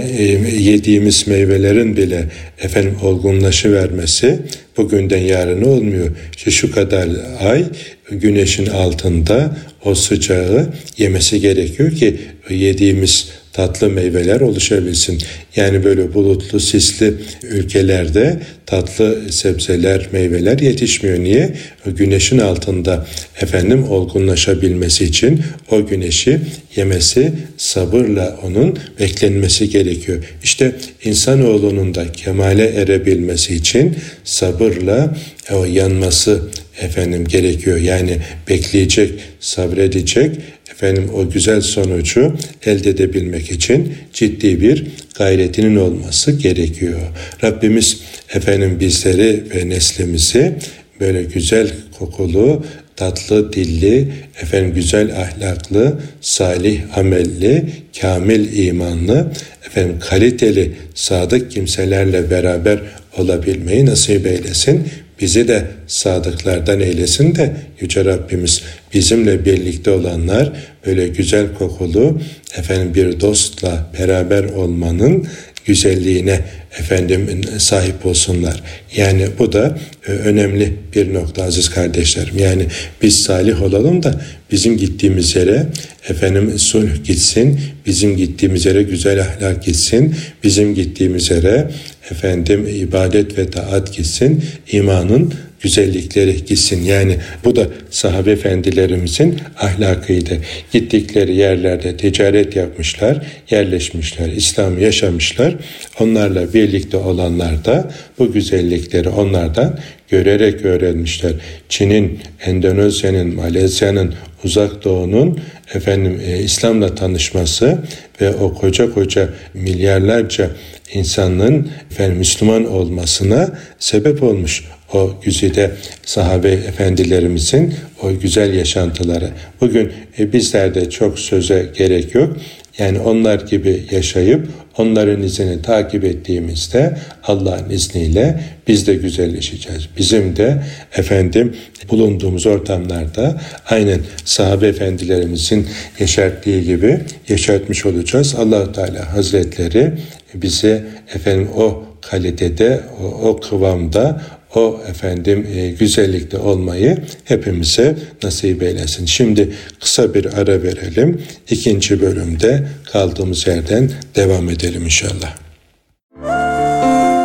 yediğimiz 0.58 1.26
meyvelerin 1.26 1.96
bile 1.96 2.24
efendim 2.62 2.96
olgunlaşı 3.02 3.72
vermesi 3.72 4.38
bugünden 4.76 5.18
yarına 5.18 5.68
olmuyor. 5.68 6.10
İşte 6.36 6.50
şu 6.50 6.72
kadar 6.72 7.08
ay 7.40 7.64
güneşin 8.10 8.66
altında 8.66 9.56
o 9.84 9.94
sıcağı 9.94 10.68
yemesi 10.98 11.40
gerekiyor 11.40 11.92
ki 11.92 12.16
yediğimiz 12.50 13.28
tatlı 13.52 13.90
meyveler 13.90 14.40
oluşabilsin. 14.40 15.18
Yani 15.56 15.84
böyle 15.84 16.14
bulutlu, 16.14 16.60
sisli 16.60 17.14
ülkelerde 17.42 18.40
tatlı 18.66 19.32
sebzeler, 19.32 20.08
meyveler 20.12 20.58
yetişmiyor. 20.58 21.18
Niye? 21.18 21.54
Güneşin 21.86 22.38
altında 22.38 23.06
efendim 23.40 23.90
olgunlaşabilmesi 23.90 25.04
için 25.04 25.42
o 25.70 25.86
güneşi 25.86 26.40
yemesi, 26.76 27.32
sabırla 27.56 28.38
onun 28.42 28.78
beklenmesi 29.00 29.70
gerekiyor. 29.70 30.24
İşte 30.44 30.76
insanoğlunun 31.04 31.94
da 31.94 32.12
kemale 32.12 32.66
erebilmesi 32.66 33.54
için 33.54 33.96
sabırla 34.24 35.16
o 35.50 35.64
yanması 35.64 36.42
efendim 36.82 37.24
gerekiyor. 37.24 37.78
Yani 37.78 38.18
bekleyecek, 38.48 39.10
sabredecek, 39.40 40.36
efendim 40.72 41.10
o 41.14 41.30
güzel 41.30 41.60
sonucu 41.60 42.36
elde 42.66 42.90
edebilmek 42.90 43.50
için 43.50 43.94
ciddi 44.12 44.60
bir 44.60 44.84
gayretinin 45.18 45.76
olması 45.76 46.32
gerekiyor. 46.32 47.00
Rabbimiz 47.44 48.00
efendim 48.34 48.80
bizleri 48.80 49.42
ve 49.54 49.68
neslimizi 49.68 50.52
böyle 51.00 51.22
güzel 51.22 51.70
kokulu, 51.98 52.64
tatlı 52.96 53.52
dilli, 53.52 54.08
efendim 54.42 54.74
güzel 54.74 55.20
ahlaklı, 55.20 56.00
salih 56.20 56.98
amelli, 56.98 57.64
kamil 58.00 58.56
imanlı, 58.66 59.32
efendim 59.66 59.96
kaliteli, 60.00 60.72
sadık 60.94 61.50
kimselerle 61.50 62.30
beraber 62.30 62.78
olabilmeyi 63.16 63.86
nasip 63.86 64.26
eylesin. 64.26 64.88
Bizi 65.22 65.48
de 65.48 65.64
sadıklardan 65.86 66.80
eylesin 66.80 67.34
de 67.34 67.56
Yüce 67.80 68.04
Rabbimiz 68.04 68.62
bizimle 68.94 69.44
birlikte 69.44 69.90
olanlar 69.90 70.52
böyle 70.86 71.08
güzel 71.08 71.54
kokulu 71.54 72.20
efendim 72.58 72.94
bir 72.94 73.20
dostla 73.20 73.90
beraber 73.98 74.44
olmanın 74.44 75.26
güzelliğine 75.66 76.40
efendim 76.78 77.40
sahip 77.58 78.06
olsunlar. 78.06 78.62
Yani 78.96 79.26
bu 79.38 79.52
da 79.52 79.78
e, 80.06 80.10
önemli 80.10 80.72
bir 80.94 81.14
nokta 81.14 81.42
aziz 81.42 81.68
kardeşlerim. 81.68 82.38
Yani 82.38 82.66
biz 83.02 83.22
salih 83.22 83.62
olalım 83.62 84.02
da 84.02 84.20
bizim 84.50 84.76
gittiğimiz 84.76 85.36
yere 85.36 85.66
efendim 86.08 86.58
sulh 86.58 87.04
gitsin, 87.04 87.60
bizim 87.86 88.16
gittiğimiz 88.16 88.66
yere 88.66 88.82
güzel 88.82 89.20
ahlak 89.20 89.64
gitsin, 89.64 90.14
bizim 90.44 90.74
gittiğimiz 90.74 91.30
yere 91.30 91.70
efendim 92.10 92.68
ibadet 92.74 93.38
ve 93.38 93.50
taat 93.50 93.96
gitsin, 93.96 94.44
imanın 94.72 95.34
güzellikleri 95.62 96.44
gitsin. 96.44 96.84
Yani 96.84 97.16
bu 97.44 97.56
da 97.56 97.66
sahabe 97.90 98.30
efendilerimizin 98.30 99.38
ahlakıydı. 99.58 100.38
Gittikleri 100.72 101.34
yerlerde 101.34 101.96
ticaret 101.96 102.56
yapmışlar, 102.56 103.26
yerleşmişler, 103.50 104.28
İslam 104.28 104.78
yaşamışlar. 104.78 105.54
Onlarla 106.00 106.54
birlikte 106.54 106.96
olanlar 106.96 107.64
da 107.64 107.90
bu 108.18 108.32
güzellikleri 108.32 109.08
onlardan 109.08 109.78
görerek 110.08 110.64
öğrenmişler. 110.64 111.32
Çin'in, 111.68 112.20
Endonezya'nın, 112.46 113.34
Malezya'nın, 113.34 114.14
Uzak 114.44 114.84
Doğu'nun 114.84 115.40
efendim 115.74 116.20
e, 116.26 116.38
İslam'la 116.38 116.94
tanışması 116.94 117.78
ve 118.20 118.34
o 118.34 118.54
koca 118.54 118.94
koca 118.94 119.28
milyarlarca 119.54 120.50
insanın 120.92 121.70
efendim 121.90 122.16
Müslüman 122.18 122.64
olmasına 122.64 123.58
sebep 123.78 124.22
olmuş 124.22 124.64
o 124.92 125.14
güzide 125.24 125.70
sahabe 126.04 126.50
efendilerimizin 126.50 127.74
o 128.02 128.18
güzel 128.18 128.54
yaşantıları. 128.54 129.30
Bugün 129.60 129.92
e, 130.18 130.32
bizlerde 130.32 130.90
çok 130.90 131.18
söze 131.18 131.66
gerek 131.78 132.14
yok. 132.14 132.36
Yani 132.78 133.00
onlar 133.00 133.40
gibi 133.40 133.82
yaşayıp 133.90 134.48
onların 134.78 135.22
izini 135.22 135.62
takip 135.62 136.04
ettiğimizde 136.04 136.96
Allah'ın 137.24 137.70
izniyle 137.70 138.40
biz 138.68 138.86
de 138.86 138.94
güzelleşeceğiz. 138.94 139.88
Bizim 139.96 140.36
de 140.36 140.62
efendim 140.96 141.56
bulunduğumuz 141.90 142.46
ortamlarda 142.46 143.40
aynen 143.70 144.00
sahabe 144.24 144.66
efendilerimizin 144.68 145.68
yaşarttığı 145.98 146.60
gibi 146.60 147.00
yaşartmış 147.28 147.86
olacağız. 147.86 148.34
allah 148.34 148.72
Teala 148.72 149.14
Hazretleri 149.14 149.92
bize 150.34 150.84
efendim 151.14 151.48
o 151.56 151.84
kalitede, 152.00 152.80
o, 153.02 153.28
o 153.28 153.40
kıvamda, 153.40 154.22
o 154.54 154.80
efendim 154.88 155.46
e, 155.54 155.70
güzellikte 155.70 156.38
olmayı 156.38 156.98
hepimize 157.24 157.96
nasip 158.22 158.62
eylesin. 158.62 159.06
Şimdi 159.06 159.52
kısa 159.80 160.14
bir 160.14 160.38
ara 160.38 160.62
verelim. 160.62 161.22
İkinci 161.50 162.00
bölümde 162.00 162.68
kaldığımız 162.92 163.46
yerden 163.46 163.90
devam 164.16 164.50
edelim 164.50 164.82
inşallah. 164.84 165.36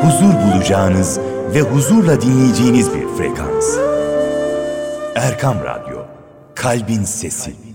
Huzur 0.01 0.33
bulacağınız 0.33 1.19
ve 1.53 1.61
huzurla 1.61 2.21
dinleyeceğiniz 2.21 2.87
bir 2.93 3.17
frekans. 3.17 3.77
Erkam 5.15 5.57
Radyo, 5.63 6.05
Kalbin 6.55 7.03
Sesi. 7.03 7.66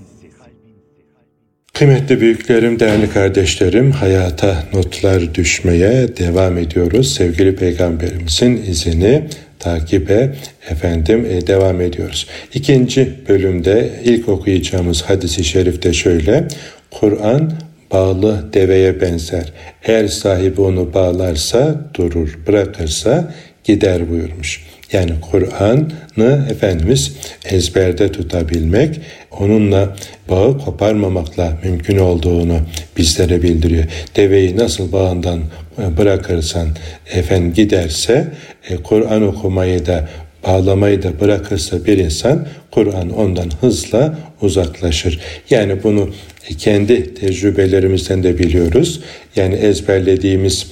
Kıymetli 1.82 2.20
büyüklerim, 2.20 2.80
değerli 2.80 3.10
kardeşlerim, 3.10 3.90
hayata 3.90 4.64
notlar 4.72 5.34
düşmeye 5.34 6.16
devam 6.16 6.58
ediyoruz. 6.58 7.14
Sevgili 7.14 7.56
Peygamberimizin 7.56 8.56
izini 8.56 9.24
takibe 9.58 10.34
efendim 10.70 11.26
e, 11.30 11.46
devam 11.46 11.80
ediyoruz. 11.80 12.26
İkinci 12.54 13.14
bölümde 13.28 13.90
ilk 14.04 14.28
okuyacağımız 14.28 15.02
hadisi 15.02 15.44
şerifte 15.44 15.92
şöyle. 15.92 16.48
Kur'an 16.90 17.52
bağlı 17.92 18.52
deveye 18.52 19.00
benzer. 19.00 19.52
Eğer 19.84 20.08
sahibi 20.08 20.60
onu 20.60 20.94
bağlarsa 20.94 21.90
durur, 21.94 22.38
bırakırsa 22.46 23.34
gider 23.64 24.10
buyurmuş. 24.10 24.64
Yani 24.92 25.12
Kur'an'ı 25.30 26.46
Efendimiz 26.50 27.12
ezberde 27.44 28.12
tutabilmek, 28.12 29.00
onunla 29.30 29.96
bağı 30.30 30.58
koparmamakla 30.58 31.58
mümkün 31.64 31.98
olduğunu 31.98 32.58
bizlere 32.96 33.42
bildiriyor. 33.42 33.84
Deveyi 34.16 34.56
nasıl 34.56 34.92
bağından 34.92 35.40
bırakırsan 35.98 36.68
efendim 37.12 37.52
giderse 37.54 38.32
e, 38.70 38.76
Kur'an 38.76 39.22
okumayı 39.22 39.86
da 39.86 40.08
bağlamayı 40.46 41.02
da 41.02 41.20
bırakırsa 41.20 41.84
bir 41.84 41.98
insan 41.98 42.46
Kur'an 42.70 43.10
ondan 43.10 43.50
hızla 43.60 44.18
uzaklaşır. 44.42 45.20
Yani 45.50 45.82
bunu 45.82 46.10
kendi 46.58 47.14
tecrübelerimizden 47.14 48.22
de 48.22 48.38
biliyoruz. 48.38 49.00
Yani 49.36 49.54
ezberlediğimiz 49.54 50.66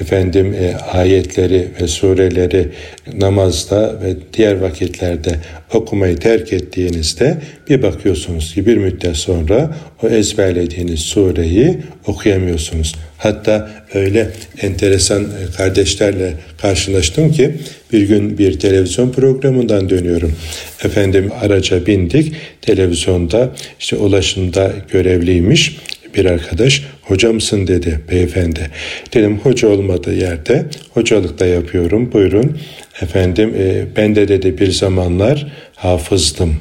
efendim 0.00 0.54
e, 0.54 0.76
ayetleri 0.76 1.68
ve 1.80 1.86
sureleri 1.86 2.68
namazda 3.14 4.00
ve 4.02 4.16
diğer 4.32 4.60
vakitlerde 4.60 5.30
okumayı 5.74 6.16
terk 6.16 6.52
ettiğinizde 6.52 7.38
bir 7.68 7.82
bakıyorsunuz 7.82 8.54
ki 8.54 8.66
bir 8.66 8.76
müddet 8.76 9.16
sonra 9.16 9.76
o 10.02 10.08
ezberlediğiniz 10.08 11.00
sureyi 11.00 11.78
okuyamıyorsunuz. 12.06 12.94
Hatta 13.18 13.70
öyle 13.94 14.30
enteresan 14.62 15.22
e, 15.22 15.56
kardeşlerle 15.56 16.32
karşılaştım 16.58 17.32
ki 17.32 17.54
bir 17.92 18.02
gün 18.02 18.38
bir 18.38 18.58
televizyon 18.58 19.12
programından 19.12 19.90
dönüyorum. 19.90 20.32
Efendim 20.84 21.30
araca 21.40 21.86
bindik. 21.86 22.32
Televizyonda 22.62 23.50
işte 23.80 23.96
ulaşımda 23.96 24.72
görevliymiş 24.92 25.76
bir 26.14 26.24
arkadaş 26.24 26.82
hoca 27.06 27.32
mısın 27.32 27.66
dedi 27.66 28.00
beyefendi. 28.10 28.70
Dedim 29.14 29.38
hoca 29.38 29.68
olmadığı 29.68 30.14
yerde 30.14 30.66
hocalık 30.94 31.38
da 31.38 31.46
yapıyorum 31.46 32.12
buyurun. 32.12 32.58
Efendim 33.02 33.54
e, 33.58 33.84
ben 33.96 34.16
de 34.16 34.28
dedi 34.28 34.58
bir 34.58 34.70
zamanlar 34.70 35.52
hafızdım. 35.74 36.56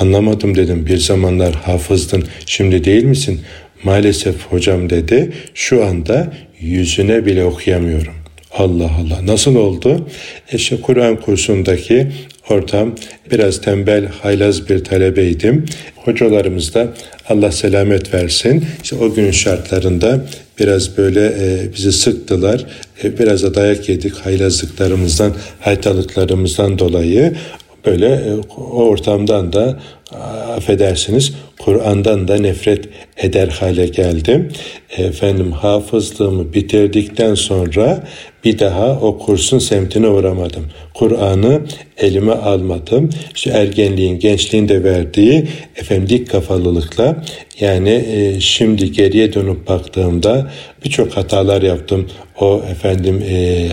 Anlamadım 0.00 0.56
dedim 0.56 0.86
bir 0.86 0.96
zamanlar 0.96 1.54
hafızdın 1.54 2.24
şimdi 2.46 2.84
değil 2.84 3.04
misin? 3.04 3.40
Maalesef 3.84 4.46
hocam 4.46 4.90
dedi 4.90 5.32
şu 5.54 5.84
anda 5.84 6.32
yüzüne 6.60 7.26
bile 7.26 7.44
okuyamıyorum. 7.44 8.14
Allah 8.52 8.90
Allah 9.00 9.26
nasıl 9.26 9.56
oldu? 9.56 10.08
İşte 10.52 10.80
Kur'an 10.80 11.20
kursundaki 11.20 12.06
ortam 12.50 12.94
biraz 13.30 13.60
tembel, 13.60 14.06
haylaz 14.06 14.68
bir 14.68 14.84
talebeydim. 14.84 15.66
Hocalarımız 15.96 16.74
da 16.74 16.94
Allah 17.32 17.52
selamet 17.52 18.14
versin. 18.14 18.64
İşte 18.82 18.96
o 18.96 19.14
günün 19.14 19.30
şartlarında 19.30 20.20
biraz 20.58 20.96
böyle 20.96 21.26
e, 21.26 21.72
bizi 21.76 21.92
sıktılar. 21.92 22.64
E, 23.04 23.18
biraz 23.18 23.42
da 23.42 23.54
dayak 23.54 23.88
yedik 23.88 24.14
haylazlıklarımızdan, 24.14 25.32
haytalıklarımızdan 25.60 26.78
dolayı. 26.78 27.34
Böyle 27.86 28.06
e, 28.06 28.34
o 28.56 28.84
ortamdan 28.84 29.52
da 29.52 29.80
affedersiniz 30.56 31.32
Kur'an'dan 31.58 32.28
da 32.28 32.36
nefret 32.36 32.88
eder 33.16 33.48
hale 33.48 33.86
geldim. 33.86 34.48
Efendim 34.96 35.52
hafızlığımı 35.52 36.52
bitirdikten 36.52 37.34
sonra 37.34 38.04
bir 38.44 38.58
daha 38.58 39.00
o 39.00 39.18
kursun 39.18 39.58
semtine 39.58 40.08
uğramadım. 40.08 40.66
Kur'an'ı 40.94 41.60
elime 41.98 42.32
almadım. 42.32 43.10
İşte 43.34 43.50
ergenliğin, 43.50 44.18
gençliğin 44.18 44.68
de 44.68 44.84
verdiği 44.84 45.48
efendim 45.76 46.08
dik 46.08 46.30
kafalılıkla 46.30 47.24
yani 47.60 48.04
e, 48.12 48.40
şimdi 48.40 48.92
geriye 48.92 49.32
dönüp 49.32 49.68
baktığımda 49.68 50.50
birçok 50.84 51.16
hatalar 51.16 51.62
yaptım. 51.62 52.08
O 52.40 52.62
efendim 52.70 53.22
e, 53.28 53.68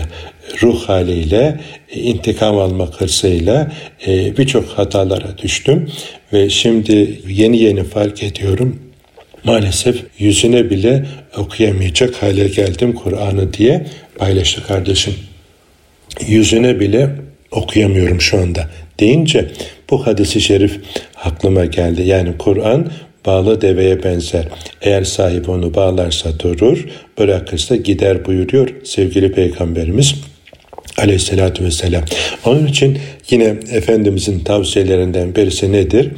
ruh 0.62 0.80
haliyle, 0.88 1.60
e, 1.92 2.00
intikam 2.00 2.58
almak 2.58 3.00
hırsıyla 3.00 3.72
e, 4.06 4.36
birçok 4.36 4.68
hatalara 4.68 5.38
düştüm 5.38 5.90
ve 6.32 6.50
şimdi 6.50 7.20
yeni 7.28 7.58
yeni 7.58 7.84
fark 7.84 8.22
ediyorum. 8.22 8.89
Maalesef 9.44 10.02
yüzüne 10.18 10.70
bile 10.70 11.06
okuyamayacak 11.36 12.22
hale 12.22 12.48
geldim 12.48 12.92
Kur'an'ı 12.92 13.52
diye 13.52 13.86
paylaştı 14.16 14.66
kardeşim. 14.66 15.14
Yüzüne 16.26 16.80
bile 16.80 17.10
okuyamıyorum 17.50 18.20
şu 18.20 18.38
anda 18.38 18.70
deyince 19.00 19.48
bu 19.90 20.06
hadisi 20.06 20.40
şerif 20.40 20.80
aklıma 21.24 21.64
geldi. 21.64 22.02
Yani 22.02 22.38
Kur'an 22.38 22.90
bağlı 23.26 23.60
deveye 23.60 24.02
benzer. 24.02 24.48
Eğer 24.82 25.04
sahip 25.04 25.48
onu 25.48 25.74
bağlarsa 25.74 26.38
durur, 26.38 26.86
bırakırsa 27.18 27.76
gider 27.76 28.26
buyuruyor 28.26 28.68
sevgili 28.84 29.32
peygamberimiz 29.32 30.14
aleyhissalatü 30.98 31.64
vesselam. 31.64 32.04
Onun 32.44 32.66
için 32.66 32.98
yine 33.30 33.44
Efendimizin 33.70 34.40
tavsiyelerinden 34.40 35.36
birisi 35.36 35.72
nedir? 35.72 36.10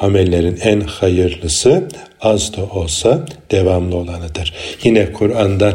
Amellerin 0.00 0.58
en 0.62 0.80
hayırlısı 0.80 1.88
az 2.20 2.56
da 2.56 2.62
olsa 2.64 3.26
devamlı 3.50 3.96
olanıdır. 3.96 4.52
Yine 4.84 5.12
Kur'an'dan 5.12 5.74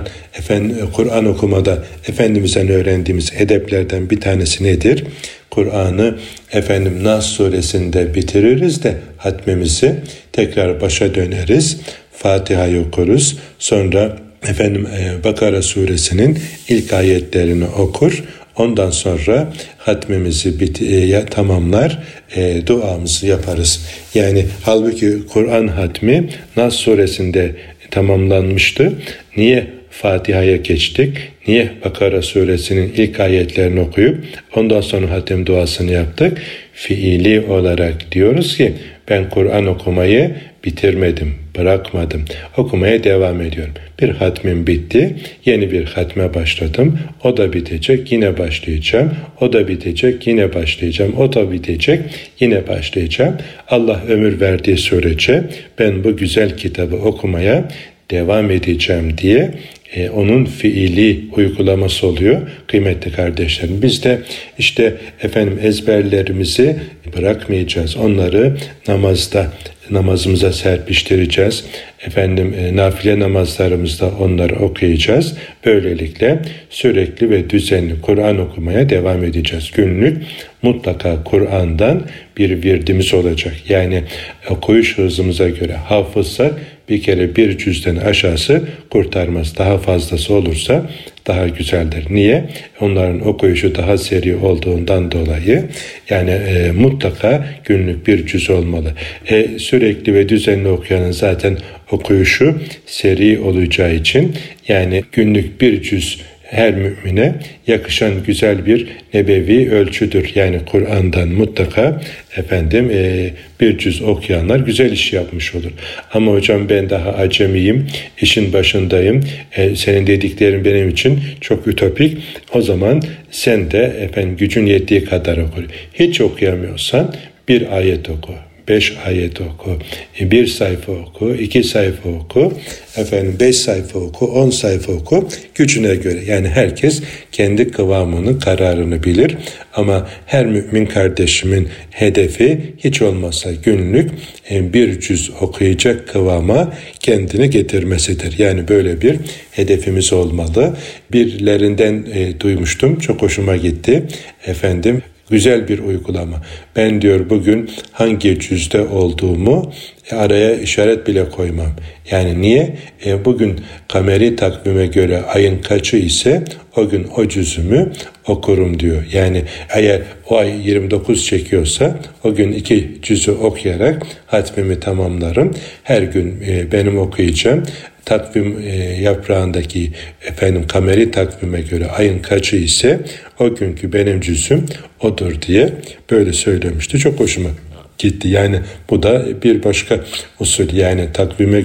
Kur'an 0.93 1.25
okumada 1.25 1.83
Efendimiz'den 2.07 2.67
öğrendiğimiz 2.67 3.33
edeplerden 3.38 4.09
bir 4.09 4.21
tanesi 4.21 4.63
nedir? 4.63 5.03
Kur'an'ı 5.51 6.17
efendim 6.51 7.03
Nas 7.03 7.25
suresinde 7.25 8.15
bitiririz 8.15 8.83
de 8.83 8.95
hatmemizi 9.17 9.95
tekrar 10.31 10.81
başa 10.81 11.15
döneriz. 11.15 11.77
Fatiha'yı 12.11 12.81
okuruz. 12.81 13.38
Sonra 13.59 14.17
efendim 14.47 14.88
e, 14.97 15.23
Bakara 15.23 15.61
suresinin 15.61 16.39
ilk 16.69 16.93
ayetlerini 16.93 17.65
okur. 17.65 18.23
Ondan 18.57 18.89
sonra 18.89 19.53
hatmimizi 19.77 20.59
bit 20.59 20.81
e, 20.81 21.25
tamamlar, 21.25 21.99
e, 22.35 22.67
duamızı 22.67 23.27
yaparız. 23.27 23.87
Yani 24.13 24.45
halbuki 24.63 25.13
Kur'an 25.33 25.67
hatmi 25.67 26.29
Nas 26.57 26.75
suresinde 26.75 27.55
tamamlanmıştı. 27.91 28.93
Niye 29.37 29.67
Fatiha'ya 29.89 30.55
geçtik? 30.55 31.17
Niye 31.47 31.71
Bakara 31.85 32.21
suresinin 32.21 32.93
ilk 32.97 33.19
ayetlerini 33.19 33.79
okuyup 33.79 34.17
ondan 34.55 34.81
sonra 34.81 35.11
hatim 35.11 35.45
duasını 35.45 35.91
yaptık? 35.91 36.41
Fiili 36.73 37.41
olarak 37.41 38.11
diyoruz 38.11 38.57
ki 38.57 38.73
ben 39.09 39.29
Kur'an 39.29 39.65
okumayı 39.65 40.35
bitirmedim, 40.65 41.36
bırakmadım. 41.58 42.25
Okumaya 42.58 43.04
devam 43.04 43.41
ediyorum. 43.41 43.73
Bir 44.01 44.10
hatmim 44.10 44.67
bitti, 44.67 45.15
yeni 45.45 45.71
bir 45.71 45.86
hatme 45.86 46.34
başladım. 46.34 46.99
O 47.23 47.38
da 47.38 47.54
bitecek, 47.54 48.12
yine 48.12 48.38
başlayacağım. 48.38 49.12
O 49.41 49.54
da 49.54 49.67
bitecek, 49.67 50.28
yine 50.28 50.54
başlayacağım. 50.54 51.13
O 51.17 51.34
da 51.34 51.51
bitecek, 51.51 52.01
yine 52.39 52.67
başlayacağım. 52.67 53.36
Allah 53.69 54.01
ömür 54.10 54.41
verdiği 54.41 54.78
sürece 54.78 55.43
ben 55.80 56.04
bu 56.04 56.17
güzel 56.17 56.58
kitabı 56.58 56.95
okumaya 56.95 57.69
devam 58.12 58.51
edeceğim 58.51 59.17
diye 59.17 59.51
e, 59.95 60.10
onun 60.10 60.45
fiili 60.45 61.19
uygulaması 61.36 62.08
oluyor 62.08 62.41
kıymetli 62.67 63.12
kardeşlerim. 63.12 63.82
Biz 63.82 64.04
de 64.04 64.21
işte 64.60 64.95
efendim 65.23 65.60
ezberlerimizi 65.63 66.75
bırakmayacağız. 67.17 67.97
Onları 67.97 68.58
namazda 68.88 69.47
namazımıza 69.89 70.54
serpiştireceğiz. 70.54 71.65
Efendim 72.07 72.55
e, 72.59 72.75
nafile 72.75 73.19
namazlarımızda 73.19 74.09
onları 74.19 74.55
okuyacağız. 74.55 75.37
Böylelikle 75.65 76.39
sürekli 76.69 77.29
ve 77.29 77.49
düzenli 77.49 78.01
Kur'an 78.01 78.39
okumaya 78.39 78.89
devam 78.89 79.23
edeceğiz. 79.23 79.71
Günlük 79.71 80.17
mutlaka 80.61 81.23
Kur'an'dan 81.23 82.01
bir 82.37 82.63
virdimiz 82.63 83.13
olacak. 83.13 83.53
Yani 83.69 84.03
okuyuş 84.49 84.97
hızımıza 84.97 85.49
göre 85.49 85.73
hafızsak 85.73 86.53
bir 86.89 87.01
kere 87.01 87.35
bir 87.35 87.57
cüzden 87.57 87.95
aşağısı 87.95 88.63
kurtarmaz. 88.89 89.57
Daha 89.57 89.77
fazlası 89.77 90.33
olursa 90.33 90.89
daha 91.27 91.47
güzeldir. 91.47 92.05
Niye? 92.09 92.49
Onların 92.81 93.27
okuyuşu 93.27 93.75
daha 93.75 93.97
seri 93.97 94.35
olduğundan 94.35 95.11
dolayı 95.11 95.63
yani 96.09 96.29
e, 96.31 96.71
mutlaka 96.71 97.45
günlük 97.63 98.07
bir 98.07 98.25
cüz 98.25 98.49
olmalı. 98.49 98.91
E, 99.29 99.59
sürekli 99.59 100.13
ve 100.13 100.29
düzenli 100.29 100.67
okuyanın 100.67 101.11
zaten 101.11 101.57
okuyuşu 101.91 102.62
seri 102.86 103.39
olacağı 103.39 103.95
için 103.95 104.36
yani 104.67 105.04
günlük 105.12 105.62
bir 105.62 105.82
cüz 105.82 106.19
her 106.45 106.74
mümine 106.74 107.36
yakışan 107.67 108.24
güzel 108.24 108.65
bir 108.65 108.88
nebevi 109.13 109.71
ölçüdür. 109.71 110.32
Yani 110.36 110.60
Kur'an'dan 110.65 111.28
mutlaka 111.30 112.02
efendim 112.38 112.91
e, 112.93 113.30
bir 113.62 113.78
cüz 113.78 114.02
okuyanlar 114.02 114.60
güzel 114.60 114.91
iş 114.91 115.13
yapmış 115.13 115.56
olur. 115.56 115.71
Ama 116.13 116.32
hocam 116.32 116.69
ben 116.69 116.89
daha 116.89 117.12
acemiyim, 117.12 117.88
işin 118.21 118.54
başındayım. 118.54 119.24
E, 119.56 119.76
senin 119.76 120.08
dediklerin 120.08 120.65
benim 120.65 120.89
için 120.89 121.19
çok 121.41 121.67
ütopik. 121.67 122.17
O 122.54 122.62
zaman 122.62 123.02
sen 123.32 123.71
de 123.71 123.84
efendim 124.02 124.38
gücün 124.38 124.65
yettiği 124.65 125.06
kadar 125.06 125.38
oku. 125.38 125.62
Hiç 125.93 126.21
okuyamıyorsan 126.21 127.15
bir 127.48 127.78
ayet 127.78 128.10
oku 128.10 128.34
beş 128.67 128.97
ayet 129.06 129.41
oku, 129.41 129.78
bir 130.21 130.47
sayfa 130.47 130.91
oku, 130.91 131.34
iki 131.34 131.63
sayfa 131.63 132.10
oku, 132.10 132.54
efendim 132.97 133.36
beş 133.39 133.56
sayfa 133.56 133.99
oku, 133.99 134.25
on 134.25 134.49
sayfa 134.49 134.91
oku 134.91 135.30
gücüne 135.56 135.95
göre. 135.95 136.19
Yani 136.28 136.47
herkes 136.47 137.04
kendi 137.32 137.71
kıvamını, 137.71 138.39
kararını 138.39 139.04
bilir. 139.04 139.38
Ama 139.73 140.10
her 140.25 140.45
mümin 140.45 140.86
kardeşimin 140.86 141.69
hedefi 141.89 142.62
hiç 142.84 143.01
olmazsa 143.01 143.51
günlük 143.51 144.12
e, 144.51 144.73
bir 144.73 144.99
cüz 144.99 145.32
okuyacak 145.41 146.08
kıvama 146.08 146.73
kendini 146.99 147.49
getirmesidir. 147.49 148.39
Yani 148.39 148.67
böyle 148.67 149.01
bir 149.01 149.15
hedefimiz 149.51 150.13
olmalı. 150.13 150.78
Birilerinden 151.12 152.06
e, 152.13 152.39
duymuştum, 152.39 152.99
çok 152.99 153.21
hoşuma 153.21 153.58
gitti. 153.58 154.04
Efendim 154.45 155.01
Güzel 155.29 155.67
bir 155.67 155.79
uygulama. 155.79 156.41
Ben 156.75 157.01
diyor 157.01 157.29
bugün 157.29 157.69
hangi 157.91 158.39
cüzde 158.39 158.81
olduğumu 158.81 159.73
araya 160.11 160.55
işaret 160.55 161.07
bile 161.07 161.29
koymam. 161.29 161.71
Yani 162.11 162.41
niye? 162.41 162.75
E, 163.05 163.25
bugün 163.25 163.59
kameri 163.88 164.35
takvime 164.35 164.85
göre 164.88 165.21
ayın 165.21 165.61
kaçı 165.61 165.97
ise 165.97 166.43
o 166.75 166.89
gün 166.89 167.07
o 167.17 167.27
cüzümü 167.27 167.91
okurum 168.27 168.79
diyor. 168.79 169.03
Yani 169.13 169.43
eğer 169.75 170.01
o 170.29 170.38
ay 170.38 170.67
29 170.69 171.25
çekiyorsa 171.25 171.99
o 172.23 172.35
gün 172.35 172.51
iki 172.51 172.97
cüzü 173.01 173.31
okuyarak 173.31 174.07
hatmimi 174.25 174.79
tamamlarım. 174.79 175.51
Her 175.83 176.01
gün 176.01 176.43
e, 176.47 176.71
benim 176.71 176.97
okuyacağım 176.97 177.63
takvim 178.05 178.59
e, 178.63 178.75
yaprağındaki 179.01 179.91
efendim 180.27 180.67
kameri 180.67 181.11
takvime 181.11 181.61
göre 181.61 181.88
ayın 181.88 182.19
kaçı 182.19 182.55
ise 182.55 182.99
o 183.39 183.55
günkü 183.55 183.93
benim 183.93 184.21
cüzüm 184.21 184.65
odur 185.05 185.41
diye 185.41 185.73
böyle 186.11 186.33
söylemişti. 186.33 186.99
Çok 186.99 187.19
hoşuma 187.19 187.49
gitti. 187.97 188.27
Yani 188.27 188.59
bu 188.89 189.03
da 189.03 189.41
bir 189.43 189.63
başka 189.63 189.99
usul 190.39 190.73
yani 190.73 191.07
takvime 191.13 191.63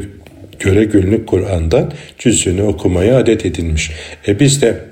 göre 0.59 0.85
günlük 0.85 1.29
Kur'an'dan 1.29 1.93
cüzünü 2.19 2.63
okumaya 2.63 3.19
adet 3.19 3.47
edilmiş. 3.47 3.91
E 4.29 4.41
biz 4.41 4.63
de 4.63 4.90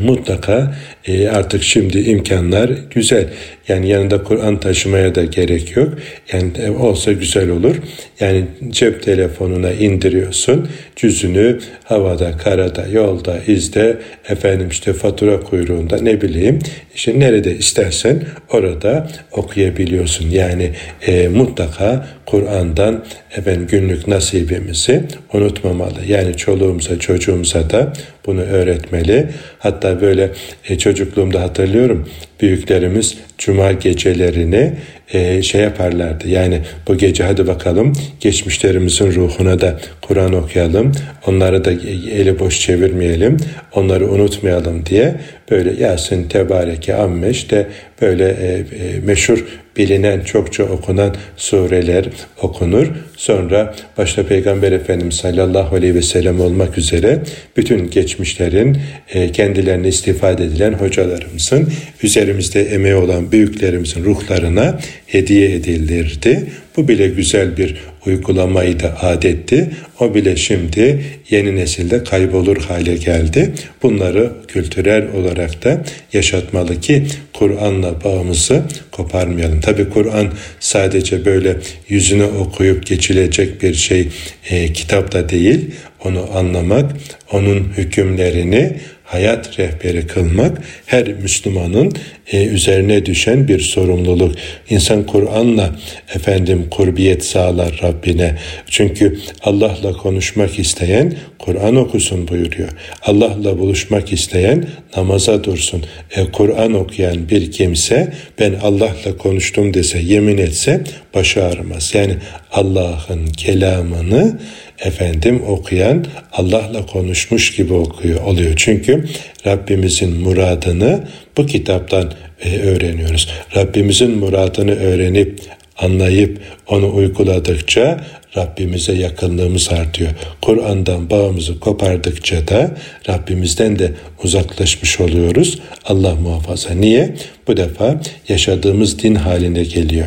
mutlaka 0.00 0.74
e, 1.06 1.28
artık 1.28 1.62
şimdi 1.62 2.00
imkanlar 2.00 2.70
güzel. 2.94 3.28
Yani 3.68 3.88
yanında 3.88 4.22
Kur'an 4.22 4.60
taşımaya 4.60 5.14
da 5.14 5.24
gerek 5.24 5.76
yok. 5.76 5.88
Yani 6.32 6.50
e, 6.58 6.70
olsa 6.70 7.12
güzel 7.12 7.50
olur. 7.50 7.76
Yani 8.20 8.44
cep 8.70 9.02
telefonuna 9.02 9.72
indiriyorsun. 9.72 10.68
Cüzünü 10.96 11.58
havada, 11.84 12.36
karada, 12.36 12.86
yolda, 12.92 13.38
izde, 13.46 13.98
efendim 14.28 14.68
işte 14.70 14.92
fatura 14.92 15.40
kuyruğunda 15.40 15.96
ne 15.96 16.20
bileyim 16.20 16.58
işte 16.94 17.18
nerede 17.18 17.56
istersen 17.56 18.22
orada 18.52 19.08
okuyabiliyorsun. 19.32 20.30
Yani 20.30 20.70
e, 21.06 21.28
mutlaka 21.28 22.06
Kur'an'dan 22.26 23.04
efendim 23.36 23.66
günlük 23.70 24.08
nasibimizi 24.08 25.02
unutmamalı. 25.32 26.04
Yani 26.06 26.36
çoluğumuza, 26.36 26.98
çocuğumuza 26.98 27.70
da 27.70 27.92
bunu 28.26 28.40
öğretmeli. 28.40 29.26
Hatta 29.58 30.00
böyle 30.00 30.30
e, 30.68 30.78
çocukluğumda 30.78 31.42
hatırlıyorum 31.42 32.08
büyüklerimiz 32.40 33.18
cuma 33.38 33.72
gecelerini 33.72 34.72
e, 35.12 35.42
şey 35.42 35.60
yaparlardı. 35.60 36.28
Yani 36.28 36.60
bu 36.88 36.96
gece 36.96 37.24
hadi 37.24 37.46
bakalım 37.46 37.92
geçmişlerimizin 38.20 39.12
ruhuna 39.12 39.60
da 39.60 39.80
Kur'an 40.02 40.32
okuyalım. 40.32 40.92
Onları 41.26 41.64
da 41.64 41.70
eli 42.10 42.38
boş 42.38 42.60
çevirmeyelim. 42.60 43.36
Onları 43.72 44.10
unutmayalım 44.10 44.86
diye 44.86 45.14
böyle 45.50 45.82
Yasin, 45.84 46.28
Tebareke, 46.28 46.94
Amme 46.94 47.30
işte 47.30 47.68
böyle 48.02 48.28
e, 48.28 48.46
e, 48.48 49.00
meşhur 49.00 49.44
bilinen 49.80 50.20
çokça 50.20 50.64
okunan 50.64 51.14
sureler 51.36 52.04
okunur. 52.42 52.86
Sonra 53.16 53.74
başta 53.98 54.26
Peygamber 54.26 54.72
Efendimiz 54.72 55.14
sallallahu 55.14 55.76
aleyhi 55.76 55.94
ve 55.94 56.02
sellem 56.02 56.40
olmak 56.40 56.78
üzere 56.78 57.18
bütün 57.56 57.90
geçmişlerin 57.90 58.78
e, 59.08 59.32
kendilerine 59.32 59.88
istifade 59.88 60.44
edilen 60.44 60.72
hocalarımızın 60.72 61.72
üzerimizde 62.02 62.62
emeği 62.62 62.94
olan 62.94 63.32
büyüklerimizin 63.32 64.04
ruhlarına 64.04 64.80
hediye 65.06 65.54
edilirdi. 65.54 66.46
Bu 66.76 66.88
bile 66.88 67.08
güzel 67.08 67.56
bir 67.56 67.76
uygulamayı 68.06 68.80
da 68.80 69.02
adetti. 69.02 69.70
O 70.00 70.14
bile 70.14 70.36
şimdi 70.36 71.04
yeni 71.30 71.56
nesilde 71.56 72.04
kaybolur 72.04 72.56
hale 72.56 72.96
geldi. 72.96 73.52
Bunları 73.82 74.32
kültürel 74.48 75.12
olarak 75.14 75.64
da 75.64 75.84
yaşatmalı 76.12 76.80
ki 76.80 77.06
Kur'an'la 77.32 78.04
bağımızı 78.04 78.62
koparmayalım. 78.90 79.60
Tabi 79.60 79.88
Kur'an 79.88 80.28
sadece 80.60 81.24
böyle 81.24 81.56
yüzüne 81.88 82.24
okuyup 82.24 82.86
geçilecek 82.86 83.62
bir 83.62 83.74
şey 83.74 84.08
e, 84.50 84.72
kitap 84.72 85.12
da 85.12 85.28
değil. 85.28 85.70
Onu 86.04 86.28
anlamak, 86.34 86.92
onun 87.32 87.72
hükümlerini 87.76 88.72
hayat 89.10 89.58
rehberi 89.58 90.06
kılmak 90.06 90.58
her 90.86 91.08
Müslümanın 91.08 91.92
e, 92.32 92.46
üzerine 92.46 93.06
düşen 93.06 93.48
bir 93.48 93.60
sorumluluk. 93.60 94.34
İnsan 94.70 95.06
Kur'an'la 95.06 95.74
efendim 96.14 96.66
kurbiyet 96.70 97.24
sağlar 97.24 97.80
Rabbine. 97.82 98.36
Çünkü 98.66 99.18
Allah'la 99.42 99.92
konuşmak 99.92 100.58
isteyen 100.58 101.14
Kur'an 101.44 101.76
okusun 101.76 102.28
buyuruyor. 102.28 102.68
Allah'la 103.02 103.58
buluşmak 103.58 104.12
isteyen 104.12 104.66
namaza 104.96 105.44
dursun. 105.44 105.84
E, 106.16 106.24
Kur'an 106.24 106.72
okuyan 106.72 107.28
bir 107.28 107.52
kimse 107.52 108.12
ben 108.38 108.54
Allah'la 108.62 109.16
konuştum 109.18 109.74
dese 109.74 109.98
yemin 109.98 110.38
etse 110.38 110.84
başı 111.14 111.44
ağrımaz. 111.44 111.94
Yani 111.94 112.14
Allah'ın 112.52 113.26
kelamını 113.26 114.40
efendim 114.78 115.42
okuyan 115.48 116.06
Allah'la 116.32 116.86
konuşmuş 116.86 117.56
gibi 117.56 117.72
okuyor 117.72 118.22
oluyor. 118.22 118.52
Çünkü 118.56 119.04
Rabbimizin 119.46 120.16
muradını 120.16 121.04
bu 121.36 121.46
kitaptan 121.46 122.12
e, 122.44 122.58
öğreniyoruz. 122.58 123.28
Rabbimizin 123.56 124.10
muradını 124.10 124.74
öğrenip 124.74 125.40
anlayıp 125.76 126.38
onu 126.66 126.94
uyguladıkça 126.94 128.00
Rabbimize 128.36 128.92
yakınlığımız 128.92 129.68
artıyor. 129.72 130.10
Kur'an'dan 130.42 131.10
bağımızı 131.10 131.60
kopardıkça 131.60 132.48
da 132.48 132.76
Rabbimizden 133.08 133.78
de 133.78 133.92
uzaklaşmış 134.24 135.00
oluyoruz. 135.00 135.58
Allah 135.84 136.14
muhafaza. 136.14 136.70
Niye? 136.74 137.14
Bu 137.48 137.56
defa 137.56 138.00
yaşadığımız 138.28 139.02
din 139.02 139.14
haline 139.14 139.64
geliyor. 139.64 140.06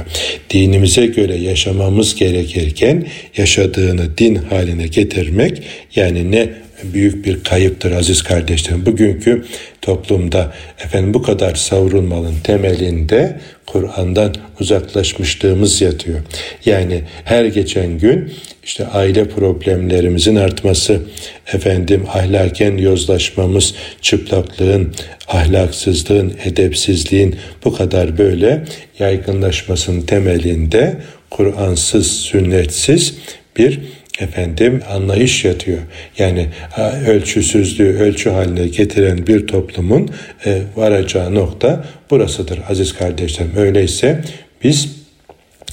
Dinimize 0.50 1.06
göre 1.06 1.36
yaşamamız 1.36 2.16
gerekirken 2.16 3.08
yaşadığını 3.38 4.18
din 4.18 4.36
haline 4.36 4.88
getirmek 4.88 5.62
yani 5.96 6.32
ne 6.32 6.62
büyük 6.93 7.26
bir 7.26 7.43
kayıptır 7.43 7.91
aziz 7.91 8.22
kardeşlerim. 8.22 8.86
Bugünkü 8.86 9.46
toplumda 9.82 10.54
efendim 10.86 11.13
bu 11.13 11.22
kadar 11.22 11.56
savrulmanın 11.56 12.36
temelinde 12.43 13.39
Kur'an'dan 13.65 14.36
uzaklaşmışlığımız 14.60 15.82
yatıyor. 15.82 16.19
Yani 16.65 17.02
her 17.24 17.46
geçen 17.46 17.98
gün 17.98 18.34
işte 18.63 18.88
aile 18.88 19.30
problemlerimizin 19.30 20.36
artması, 20.36 21.02
efendim 21.54 22.06
ahlaken 22.13 22.78
yozlaşmamız, 22.78 23.74
çıplaklığın, 24.02 24.93
ahlaksızlığın, 25.28 26.34
edepsizliğin 26.46 27.36
bu 27.65 27.74
kadar 27.74 28.17
böyle 28.17 28.63
yaygınlaşmasının 29.00 30.02
temelinde 30.02 30.98
Kur'ansız, 31.30 32.12
sünnetsiz 32.12 33.15
bir 33.58 33.80
efendim 34.19 34.82
anlayış 34.89 35.45
yatıyor. 35.45 35.80
Yani 36.17 36.47
ölçüsüzlüğü 37.08 37.97
ölçü 37.99 38.30
haline 38.30 38.67
getiren 38.67 39.28
bir 39.28 39.47
toplumun 39.47 40.10
e, 40.45 40.62
varacağı 40.76 41.36
nokta 41.36 41.86
burasıdır 42.12 42.60
aziz 42.69 42.93
kardeşlerim. 42.93 43.52
Öyleyse 43.58 44.21
biz 44.63 45.04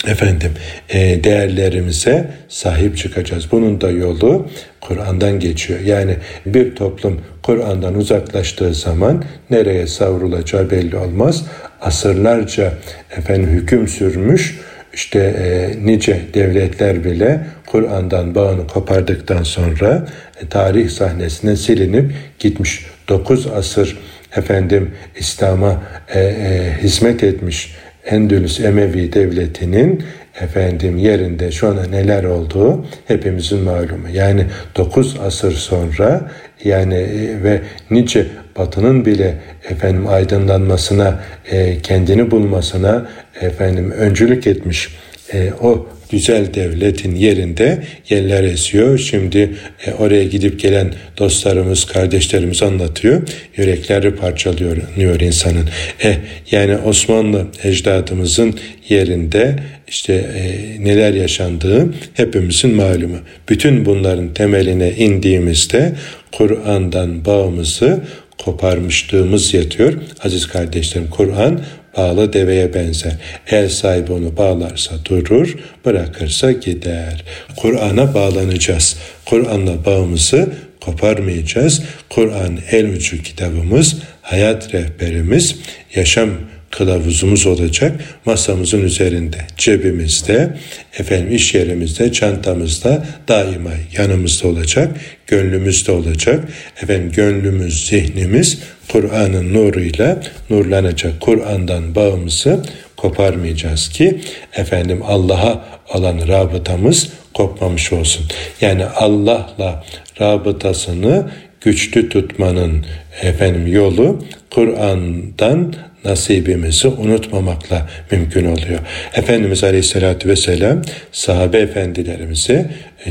efendim 0.07 0.53
e, 0.89 1.25
değerlerimize 1.25 2.31
sahip 2.49 2.97
çıkacağız. 2.97 3.53
Bunun 3.53 3.81
da 3.81 3.91
yolu 3.91 4.49
Kur'an'dan 4.81 5.41
geçiyor. 5.41 5.81
Yani 5.81 6.17
bir 6.47 6.75
toplum 6.75 7.21
Kur'an'dan 7.43 7.95
uzaklaştığı 7.95 8.75
zaman 8.75 9.25
nereye 9.51 9.87
savrulacağı 9.87 10.71
belli 10.71 10.97
olmaz. 10.97 11.45
Asırlarca 11.81 12.73
efendim 13.17 13.51
hüküm 13.51 13.89
sürmüş 13.89 14.59
işte 14.93 15.19
e, 15.19 15.87
nice 15.87 16.21
devletler 16.35 17.05
bile 17.05 17.41
Kur'an'dan 17.71 18.35
bağını 18.35 18.67
kopardıktan 18.67 19.43
sonra 19.43 20.07
e, 20.43 20.49
tarih 20.49 20.91
sahnesine 20.91 21.57
silinip 21.57 22.13
gitmiş. 22.39 22.87
Dokuz 23.09 23.47
asır 23.47 23.99
efendim 24.37 24.91
İslam'a 25.17 25.83
e, 26.15 26.21
e, 26.21 26.77
hizmet 26.83 27.25
etmiş 27.25 27.75
Endülüs 28.07 28.61
Emevi 28.61 29.13
Devleti'nin 29.13 30.03
efendim 30.41 30.99
yerinde 30.99 31.53
şu 31.53 31.69
anda 31.69 31.87
neler 31.87 32.25
olduğu 32.25 32.87
hepimizin 33.09 33.59
malumu. 33.59 34.09
Yani 34.13 34.47
9 34.77 35.17
asır 35.21 35.53
sonra 35.53 36.31
yani 36.65 36.95
e, 36.95 37.43
ve 37.43 37.61
nice 37.91 38.27
batının 38.59 39.05
bile 39.05 39.35
efendim 39.71 40.07
aydınlanmasına, 40.09 41.21
e, 41.51 41.79
kendini 41.83 42.31
bulmasına 42.31 43.09
efendim 43.41 43.91
öncülük 43.91 44.47
etmiş 44.47 44.97
e, 45.33 45.53
o 45.63 45.87
güzel 46.11 46.55
devletin 46.55 47.15
yerinde 47.15 47.83
yerler 48.09 48.45
esiyor. 48.45 48.99
Şimdi 48.99 49.55
e, 49.87 49.93
oraya 49.93 50.25
gidip 50.25 50.61
gelen 50.61 50.95
dostlarımız, 51.19 51.85
kardeşlerimiz 51.85 52.63
anlatıyor. 52.63 53.23
Yürekleri 53.57 54.17
parçalıyor 54.17 54.77
insanın. 55.21 55.69
E, 56.05 56.17
yani 56.51 56.77
Osmanlı 56.77 57.47
ecdadımızın 57.65 58.59
yerinde 58.89 59.57
işte 59.89 60.15
e, 60.15 60.85
neler 60.85 61.15
yaşandığı 61.15 61.95
hepimizin 62.15 62.75
malumu. 62.75 63.19
Bütün 63.49 63.85
bunların 63.87 64.35
temeline 64.35 64.91
indiğimizde 64.91 65.93
Kur'an'dan 66.33 67.25
bağımızı 67.25 68.01
koparmışlığımız 68.39 69.55
yatıyor. 69.55 69.95
Aziz 70.25 70.47
kardeşlerim 70.47 71.11
Kur'an 71.11 71.61
bağlı 71.97 72.33
deveye 72.33 72.75
benzer. 72.75 73.17
El 73.47 73.69
sahibi 73.69 74.13
onu 74.13 74.37
bağlarsa 74.37 74.95
durur, 75.05 75.57
bırakırsa 75.85 76.53
gider. 76.53 77.25
Kur'an'a 77.57 78.15
bağlanacağız. 78.15 78.97
Kur'an'la 79.27 79.85
bağımızı 79.85 80.49
koparmayacağız. 80.81 81.83
Kur'an 82.11 82.59
el 82.71 82.87
ucu 82.89 83.23
kitabımız, 83.23 83.97
hayat 84.23 84.75
rehberimiz, 84.75 85.57
yaşam 85.95 86.31
kılavuzumuz 86.71 87.47
olacak. 87.47 88.01
Masamızın 88.25 88.83
üzerinde, 88.83 89.37
cebimizde, 89.57 90.57
efendim 90.99 91.35
iş 91.35 91.55
yerimizde, 91.55 92.13
çantamızda 92.13 93.07
daima 93.29 93.71
yanımızda 93.99 94.49
olacak, 94.49 94.97
gönlümüzde 95.27 95.93
olacak. 95.93 96.45
Efendim 96.83 97.13
gönlümüz, 97.13 97.87
zihnimiz 97.87 98.59
Kur'an'ın 98.89 99.55
nuruyla 99.55 100.23
nurlanacak. 100.51 101.21
Kur'an'dan 101.21 101.95
bağımızı 101.95 102.63
koparmayacağız 102.97 103.89
ki 103.89 104.21
efendim 104.57 105.03
Allah'a 105.07 105.65
olan 105.95 106.29
rabıtamız 106.29 107.09
kopmamış 107.35 107.93
olsun. 107.93 108.27
Yani 108.61 108.85
Allah'la 108.85 109.85
rabıtasını 110.21 111.31
güçlü 111.61 112.09
tutmanın 112.09 112.87
efendim 113.23 113.67
yolu 113.67 114.25
Kur'an'dan 114.51 115.75
nasibimizi 116.05 116.89
unutmamakla 116.89 117.89
mümkün 118.11 118.45
oluyor. 118.45 118.81
Efendimiz 119.15 119.65
Aleyhisselatü 119.65 120.29
Vesselam 120.29 120.83
sahabe 121.13 121.59
efendilerimizi 121.59 122.53
e, 122.53 122.67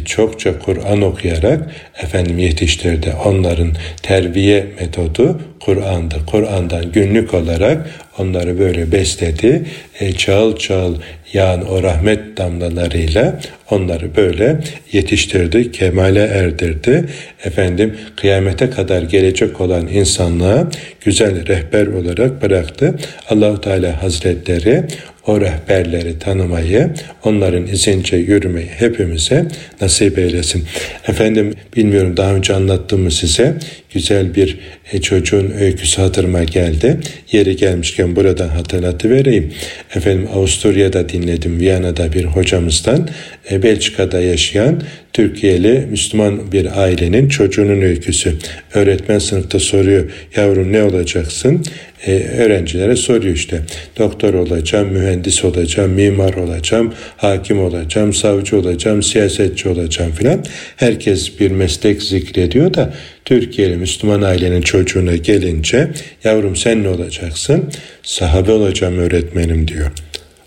çokça 0.05 0.59
Kur'an 0.59 1.01
okuyarak 1.01 1.71
efendim 2.03 2.39
yetiştirdi. 2.39 3.13
Onların 3.25 3.71
terbiye 4.03 4.65
metodu 4.79 5.41
Kur'an'dı. 5.59 6.15
Kur'an'dan 6.27 6.91
günlük 6.91 7.33
olarak 7.33 7.89
onları 8.17 8.59
böyle 8.59 8.91
besledi. 8.91 9.65
E, 9.99 10.11
çağıl 10.11 10.57
çağıl 10.57 10.95
yağan 11.33 11.67
o 11.67 11.83
rahmet 11.83 12.37
damlalarıyla 12.37 13.39
onları 13.69 14.15
böyle 14.15 14.59
yetiştirdi, 14.91 15.71
kemale 15.71 16.23
erdirdi. 16.23 17.05
Efendim 17.43 17.97
kıyamete 18.15 18.69
kadar 18.69 19.01
gelecek 19.01 19.61
olan 19.61 19.87
insanlığa 19.87 20.67
güzel 21.01 21.47
rehber 21.47 21.87
olarak 21.87 22.41
bıraktı. 22.41 22.95
Allahu 23.29 23.61
Teala 23.61 24.03
Hazretleri 24.03 24.83
o 25.27 25.41
rehberleri 25.41 26.19
tanımayı, 26.19 26.89
onların 27.23 27.67
izince 27.67 28.17
yürümeyi 28.17 28.67
hepimize 28.67 29.47
nasip 29.81 30.19
eylesin. 30.19 30.63
Efendim 31.07 31.53
bilmiyorum 31.75 32.17
daha 32.17 32.33
önce 32.33 32.53
anlattım 32.53 33.01
mı 33.01 33.11
size 33.11 33.55
güzel 33.93 34.35
bir 34.35 34.59
e, 34.91 35.01
çocuğun 35.01 35.51
öyküsü 35.51 36.01
hatırıma 36.01 36.43
geldi. 36.43 36.97
Yeri 37.31 37.55
gelmişken 37.55 38.15
buradan 38.15 38.49
hatırlatı 38.49 39.09
vereyim. 39.09 39.53
Efendim 39.95 40.27
Avusturya'da 40.33 41.09
dinledim 41.09 41.59
Viyana'da 41.59 42.13
bir 42.13 42.25
hocamızdan 42.25 43.09
e, 43.51 43.63
Belçika'da 43.63 44.19
yaşayan 44.19 44.81
Türkiye'li 45.13 45.87
Müslüman 45.89 46.51
bir 46.51 46.81
ailenin 46.81 47.29
çocuğunun 47.29 47.81
öyküsü. 47.81 48.35
Öğretmen 48.73 49.19
sınıfta 49.19 49.59
soruyor 49.59 50.11
yavrum 50.35 50.71
ne 50.71 50.83
olacaksın? 50.83 51.65
Ee, 52.07 52.11
öğrencilere 52.37 52.95
soruyor 52.95 53.35
işte 53.35 53.61
doktor 53.97 54.33
olacağım, 54.33 54.87
mühendis 54.87 55.45
olacağım, 55.45 55.91
mimar 55.91 56.33
olacağım, 56.33 56.93
hakim 57.17 57.59
olacağım, 57.59 58.13
savcı 58.13 58.57
olacağım, 58.57 59.03
siyasetçi 59.03 59.69
olacağım 59.69 60.11
filan. 60.11 60.45
Herkes 60.75 61.39
bir 61.39 61.51
meslek 61.51 62.01
zikrediyor 62.01 62.73
da 62.73 62.93
Türkiye'li 63.25 63.77
Müslüman 63.77 64.21
ailenin 64.21 64.61
çocuğuna 64.61 65.15
gelince 65.15 65.87
yavrum 66.23 66.55
sen 66.55 66.83
ne 66.83 66.89
olacaksın? 66.89 67.69
Sahabe 68.03 68.51
olacağım 68.51 68.97
öğretmenim 68.97 69.67
diyor. 69.67 69.91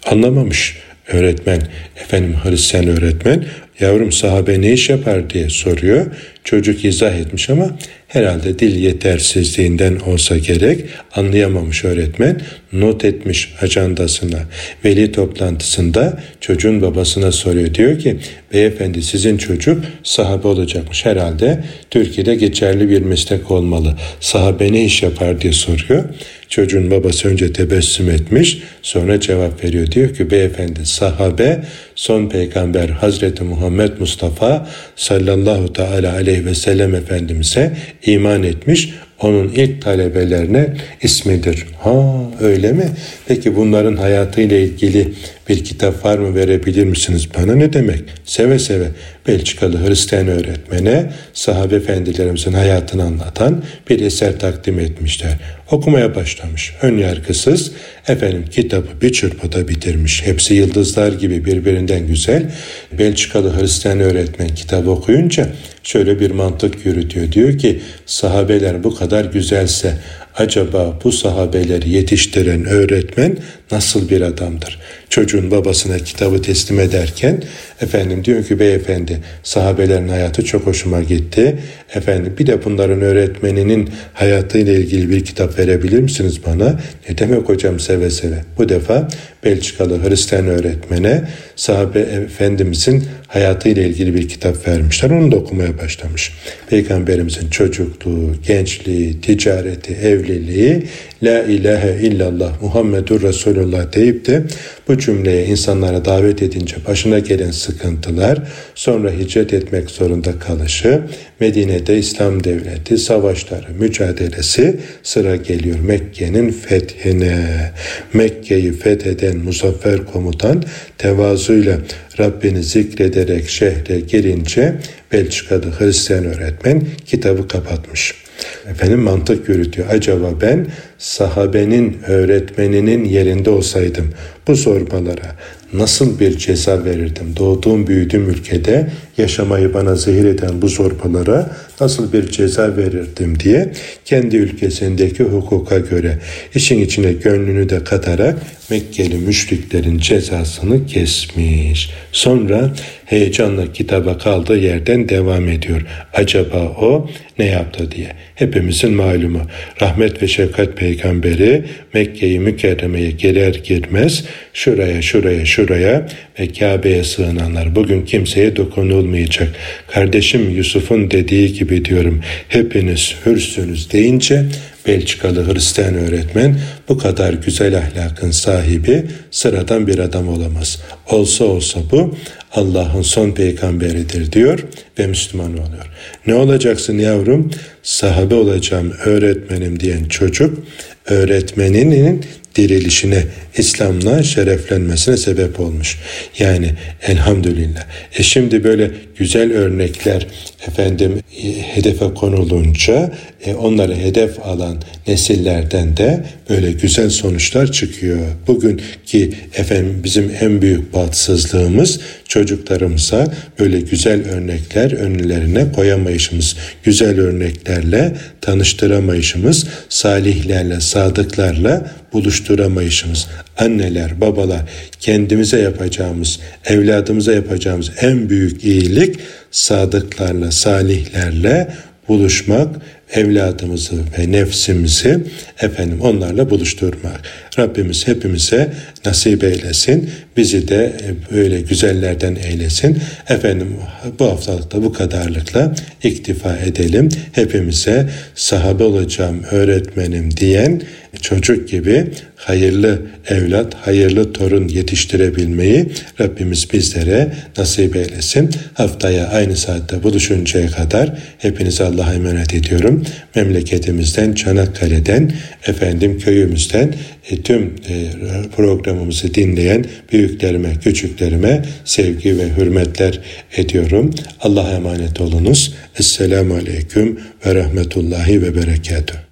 Anlamamış 0.07 0.77
öğretmen, 1.09 1.63
efendim 1.97 2.37
Hristiyan 2.45 2.87
öğretmen 2.87 3.45
yavrum 3.81 4.13
sahabe 4.13 4.61
ne 4.61 4.73
iş 4.73 4.91
yapar 4.91 5.31
diye 5.31 5.49
soruyor. 5.49 6.07
Çocuk 6.45 6.85
izah 6.85 7.15
etmiş 7.15 7.51
ama 7.51 7.79
herhalde 8.09 8.59
dil 8.59 8.77
yetersizliğinden 8.77 9.97
olsa 9.97 10.39
gerek 10.39 10.85
anlayamamış 11.15 11.85
öğretmen 11.85 12.41
not 12.73 13.05
etmiş 13.05 13.55
ajandasına. 13.61 14.39
Veli 14.85 15.13
toplantısında 15.13 16.21
çocuğun 16.41 16.83
babasına 16.83 17.33
soruyor. 17.33 17.75
Diyor 17.75 17.99
ki 17.99 18.17
beyefendi 18.53 19.03
sizin 19.03 19.37
çocuk 19.39 19.85
sahabe 20.03 20.49
olacakmış 20.49 21.05
herhalde 21.05 21.65
Türkiye'de 21.91 22.35
geçerli 22.35 22.91
bir 22.91 23.03
meslek 23.03 23.51
olmalı. 23.51 23.97
Sahabe 24.21 24.73
ne 24.73 24.85
iş 24.85 25.03
yapar 25.03 25.41
diye 25.41 25.53
soruyor. 25.53 26.05
Çocuğun 26.49 26.91
babası 26.91 27.29
önce 27.29 27.53
tebessüm 27.53 28.11
etmiş 28.11 28.59
sonra 28.83 29.21
cevap 29.21 29.65
veriyor. 29.65 29.91
Diyor 29.91 30.15
ki 30.15 30.31
beyefendi 30.31 30.87
sahabe 30.87 31.65
son 31.95 32.29
peygamber 32.29 32.89
Hazreti 32.89 33.45
Muhammed 33.45 33.91
Mustafa 33.99 34.69
sallallahu 34.97 35.73
teala 35.73 36.13
aleyhi 36.13 36.47
ve 36.47 36.55
sellem 36.55 36.95
Efendimiz'e 36.95 37.77
iman 38.07 38.43
etmiş 38.43 38.91
onun 39.23 39.49
ilk 39.49 39.83
talebelerine 39.83 40.67
ismidir. 41.03 41.67
Ha 41.79 42.15
öyle 42.41 42.73
mi? 42.73 42.85
Peki 43.27 43.57
bunların 43.57 43.97
hayatıyla 43.97 44.57
ilgili 44.57 45.13
bir 45.53 45.65
kitap 45.65 46.05
var 46.05 46.19
mı 46.19 46.35
verebilir 46.35 46.85
misiniz 46.85 47.29
bana? 47.39 47.55
Ne 47.55 47.73
demek? 47.73 48.03
Seve 48.25 48.59
seve 48.59 48.89
Belçikalı 49.27 49.89
Hristiyan 49.89 50.29
öğretmene 50.29 51.13
sahabe 51.33 51.77
efendilerimizin 51.77 52.53
hayatını 52.53 53.03
anlatan 53.03 53.63
bir 53.91 54.01
eser 54.01 54.39
takdim 54.39 54.81
etmişler. 54.81 55.39
Okumaya 55.71 56.15
başlamış. 56.15 56.73
Ön 56.83 56.99
yargısız 56.99 57.73
efendim 58.09 58.45
kitabı 58.51 58.87
bir 59.03 59.13
çırpıda 59.13 59.69
bitirmiş. 59.69 60.23
Hepsi 60.27 60.55
yıldızlar 60.55 61.13
gibi 61.13 61.45
birbirinden 61.45 62.07
güzel. 62.07 62.53
Belçikalı 62.99 63.61
Hristiyan 63.61 64.01
öğretmen 64.01 64.49
kitabı 64.49 64.91
okuyunca 64.91 65.49
şöyle 65.83 66.21
bir 66.21 66.31
mantık 66.31 66.87
yürütüyor. 66.87 67.33
Diyor 67.33 67.59
ki 67.59 67.81
sahabeler 68.07 68.85
bu 68.85 68.95
kadar 68.95 69.25
güzelse 69.25 69.99
acaba 70.35 70.99
bu 71.05 71.13
sahabeleri 71.13 71.91
yetiştiren 71.91 72.65
öğretmen 72.65 73.37
nasıl 73.73 74.09
bir 74.09 74.21
adamdır? 74.21 74.79
Çocuğun 75.13 75.51
babasına 75.51 75.99
kitabı 75.99 76.43
teslim 76.43 76.81
ederken 76.81 77.43
efendim 77.81 78.25
diyor 78.25 78.45
ki 78.45 78.59
beyefendi 78.59 79.21
sahabelerin 79.43 80.09
hayatı 80.09 80.45
çok 80.45 80.67
hoşuma 80.67 81.03
gitti. 81.03 81.59
Efendim 81.95 82.35
bir 82.39 82.47
de 82.47 82.65
bunların 82.65 83.01
öğretmeninin 83.01 83.91
hayatıyla 84.13 84.73
ilgili 84.73 85.11
bir 85.11 85.25
kitap 85.25 85.59
verebilir 85.59 86.01
misiniz 86.01 86.41
bana? 86.47 86.81
Ne 87.09 87.19
demek 87.19 87.49
hocam 87.49 87.81
seve 87.81 88.11
seve. 88.11 88.45
Bu 88.59 88.69
defa 88.69 89.09
Belçikalı 89.45 90.09
Hristiyan 90.09 90.47
öğretmene 90.47 91.25
sahabe 91.57 92.01
efendimizin 92.01 93.05
hayatıyla 93.29 93.83
ilgili 93.83 94.15
bir 94.15 94.29
kitap 94.29 94.69
vermişler. 94.69 95.11
Onu 95.11 95.33
da 95.33 95.37
okumaya 95.37 95.79
başlamış. 95.79 96.33
Peygamberimizin 96.71 97.51
çocukluğu, 97.51 98.35
gençliği, 98.47 99.21
ticareti, 99.21 99.93
evliliği, 99.93 100.83
La 101.23 101.43
ilahe 101.43 101.99
illallah 102.03 102.63
Muhammedur 102.63 103.23
Resulullah 103.23 103.93
deyip 103.93 104.27
de 104.27 104.43
bu 104.89 104.99
cümleye 104.99 105.47
insanlara 105.47 106.05
davet 106.05 106.43
edince 106.43 106.77
başına 106.87 107.19
gelen 107.19 107.51
sıkıntılar, 107.51 108.39
sonra 108.75 109.11
hicret 109.11 109.53
etmek 109.53 109.91
zorunda 109.91 110.39
kalışı, 110.39 111.03
Medine'de 111.41 111.99
İslam 111.99 112.45
devleti, 112.45 112.99
savaşları, 112.99 113.67
mücadelesi 113.79 114.81
sıra 115.03 115.37
geliyor 115.37 115.79
Mekke'nin 115.81 116.51
fethine. 116.53 117.73
Mekke'yi 118.13 118.73
fetheden 118.73 119.37
muzaffer 119.37 120.07
komutan 120.07 120.63
tevazuyla 120.99 121.79
Rabbini 122.19 122.63
zikrederek 122.63 123.49
şehre 123.49 124.01
girince 124.01 124.75
Belçika'da 125.13 125.67
Hristiyan 125.79 126.25
öğretmen 126.25 126.83
kitabı 127.07 127.49
kapatmış. 127.49 128.22
Efendim 128.71 129.01
mantık 129.01 129.49
yürütüyor. 129.49 129.89
Acaba 129.91 130.31
ben 130.41 130.67
sahabenin 130.99 131.99
öğretmeninin 132.07 133.05
yerinde 133.05 133.51
olsaydım 133.51 134.11
bu 134.49 134.55
zorbalara 134.55 135.37
nasıl 135.73 136.21
bir 136.21 136.39
ceza 136.39 136.85
verirdim? 136.85 137.37
Doğduğum 137.37 137.87
büyüdüğüm 137.87 138.31
ülkede 138.31 138.91
yaşamayı 139.19 139.75
bana 139.75 139.95
zehir 139.95 140.25
eden 140.25 140.63
bu 140.63 140.69
zorbalara 140.69 141.57
nasıl 141.81 142.13
bir 142.13 142.31
ceza 142.31 142.77
verirdim 142.77 143.41
diye 143.41 143.73
kendi 144.05 144.37
ülkesindeki 144.37 145.23
hukuka 145.23 145.79
göre 145.79 146.19
işin 146.55 146.81
içine 146.81 147.13
gönlünü 147.13 147.69
de 147.69 147.85
katarak 147.85 148.39
Mekkeli 148.71 149.15
müşriklerin 149.15 149.99
cezasını 149.99 150.87
kesmiş. 150.87 151.91
Sonra 152.13 152.73
heyecanla 153.05 153.73
kitaba 153.73 154.19
kaldığı 154.19 154.59
yerden 154.59 155.09
devam 155.09 155.49
ediyor. 155.49 155.83
Acaba 156.15 156.59
o 156.59 157.11
ne 157.39 157.47
yaptı 157.47 157.91
diye. 157.91 158.13
Hepimizin 158.43 158.95
malumu 158.95 159.43
rahmet 159.83 160.23
ve 160.23 160.29
şefkat 160.29 160.77
peygamberi 160.77 161.65
Mekke'yi 161.95 162.41
mükerremeye 162.41 163.11
girer 163.11 163.55
girmez 163.65 164.25
şuraya 164.53 165.03
şuraya 165.03 165.47
şuraya 165.47 166.09
ve 166.41 166.53
Kabe'ye 166.53 167.05
sığınanlar 167.05 167.75
bugün 167.75 168.05
kimseye 168.05 168.57
dokunulmayacak. 168.57 169.49
Kardeşim 169.89 170.51
Yusuf'un 170.51 171.11
dediği 171.11 171.53
gibi 171.53 171.85
diyorum 171.85 172.21
hepiniz 172.49 173.15
hürsünüz 173.27 173.93
deyince 173.93 174.45
Belçikalı 174.87 175.55
Hristiyan 175.55 175.95
öğretmen 175.95 176.61
bu 176.89 176.99
kadar 176.99 177.33
güzel 177.33 177.79
ahlakın 177.79 178.31
sahibi 178.31 179.05
sıradan 179.31 179.87
bir 179.87 179.99
adam 179.99 180.29
olamaz. 180.29 180.83
Olsa 181.11 181.45
olsa 181.45 181.81
bu 181.91 182.15
Allah'ın 182.53 183.03
son 183.03 183.31
peygamberidir 183.31 184.33
diyor 184.33 184.65
ve 184.99 185.07
Müslüman 185.07 185.53
oluyor. 185.53 185.91
Ne 186.27 186.35
olacaksın 186.35 186.99
yavrum? 186.99 187.51
Sahabe 187.83 188.35
olacağım 188.35 188.93
öğretmenim 189.05 189.81
diyen 189.81 190.05
çocuk 190.05 190.59
öğretmeninin 191.07 192.25
dirilişine, 192.55 193.25
İslam'la 193.57 194.23
şereflenmesine 194.23 195.17
sebep 195.17 195.61
olmuş. 195.61 195.99
Yani 196.39 196.71
elhamdülillah. 197.03 197.85
E 198.19 198.23
şimdi 198.23 198.65
böyle 198.65 198.91
güzel 199.17 199.53
örnekler 199.53 200.27
efendim 200.69 201.21
e, 201.43 201.63
hedefe 201.63 202.15
konulunca 202.15 203.13
e, 203.47 203.55
onları 203.55 203.97
hedef 203.97 204.47
alan 204.47 204.83
nesillerden 205.07 205.97
de 205.97 206.25
böyle 206.51 206.73
güzel 206.73 207.11
sonuçlar 207.11 207.73
çıkıyor. 207.73 208.19
Bugün 208.47 208.81
ki 209.07 209.35
efendim 209.55 210.01
bizim 210.05 210.33
en 210.41 210.63
büyük 210.63 210.95
bahtsızlığımız 210.95 212.01
çocuklarımıza 212.29 213.35
böyle 213.59 213.81
güzel 213.81 214.29
örnekler 214.31 214.93
önlerine 214.93 215.73
koyamayışımız, 215.73 216.57
güzel 216.85 217.21
örneklerle 217.21 218.17
tanıştıramayışımız, 218.41 219.67
salihlerle, 219.89 220.81
sadıklarla 220.81 222.02
buluşturamayışımız. 222.13 223.29
Anneler, 223.59 224.21
babalar 224.21 224.61
kendimize 225.01 225.61
yapacağımız, 225.61 226.41
evladımıza 226.65 227.33
yapacağımız 227.33 227.91
en 228.01 228.29
büyük 228.29 228.65
iyilik 228.65 229.17
sadıklarla, 229.51 230.51
salihlerle 230.51 231.75
buluşmak, 232.09 232.77
evladımızı 233.13 233.97
ve 234.19 234.33
nefsimizi 234.33 235.19
efendim 235.61 236.01
onlarla 236.01 236.51
buluşturmak. 236.51 237.21
Rabbimiz 237.59 238.09
hepimize 238.09 238.73
nasip 239.07 239.45
eylesin. 239.45 240.11
Bizi 240.37 240.69
de 240.69 240.93
böyle 241.33 241.61
güzellerden 241.61 242.37
eylesin. 242.49 242.99
Efendim 243.29 243.77
bu 244.19 244.25
haftalıkta 244.25 244.83
bu 244.83 244.93
kadarlıkla 244.93 245.75
iktifa 246.03 246.57
edelim. 246.57 247.09
Hepimize 247.33 248.11
sahabe 248.35 248.85
olacağım 248.85 249.43
öğretmenim 249.51 250.37
diyen 250.37 250.83
çocuk 251.23 251.69
gibi 251.69 252.07
hayırlı 252.37 253.03
evlat, 253.29 253.75
hayırlı 253.75 254.33
torun 254.33 254.69
yetiştirebilmeyi 254.69 255.87
Rabbimiz 256.21 256.73
bizlere 256.73 257.33
nasip 257.59 257.97
eylesin. 257.97 258.51
Haftaya 258.75 259.27
aynı 259.27 259.57
saatte 259.57 260.03
buluşuncaya 260.03 260.71
kadar 260.71 261.13
hepinize 261.39 261.85
Allah'a 261.85 262.15
emanet 262.15 262.55
ediyorum. 262.55 262.83
ediyorum. 262.83 263.03
Memleketimizden, 263.35 264.33
Çanakkale'den, 264.33 265.33
efendim 265.67 266.19
köyümüzden 266.19 266.95
e, 267.31 267.42
tüm 267.43 267.75
e, 267.89 268.11
programımızı 268.57 269.35
dinleyen 269.35 269.85
büyüklerime, 270.13 270.75
küçüklerime 270.83 271.65
sevgi 271.85 272.39
ve 272.39 272.57
hürmetler 272.57 273.21
ediyorum. 273.57 274.11
Allah'a 274.41 274.73
emanet 274.73 275.21
olunuz. 275.21 275.75
Esselamu 275.99 276.55
Aleyküm 276.55 277.21
ve 277.47 277.55
Rahmetullahi 277.55 278.43
ve 278.43 278.57
Berekatuhu. 278.57 279.32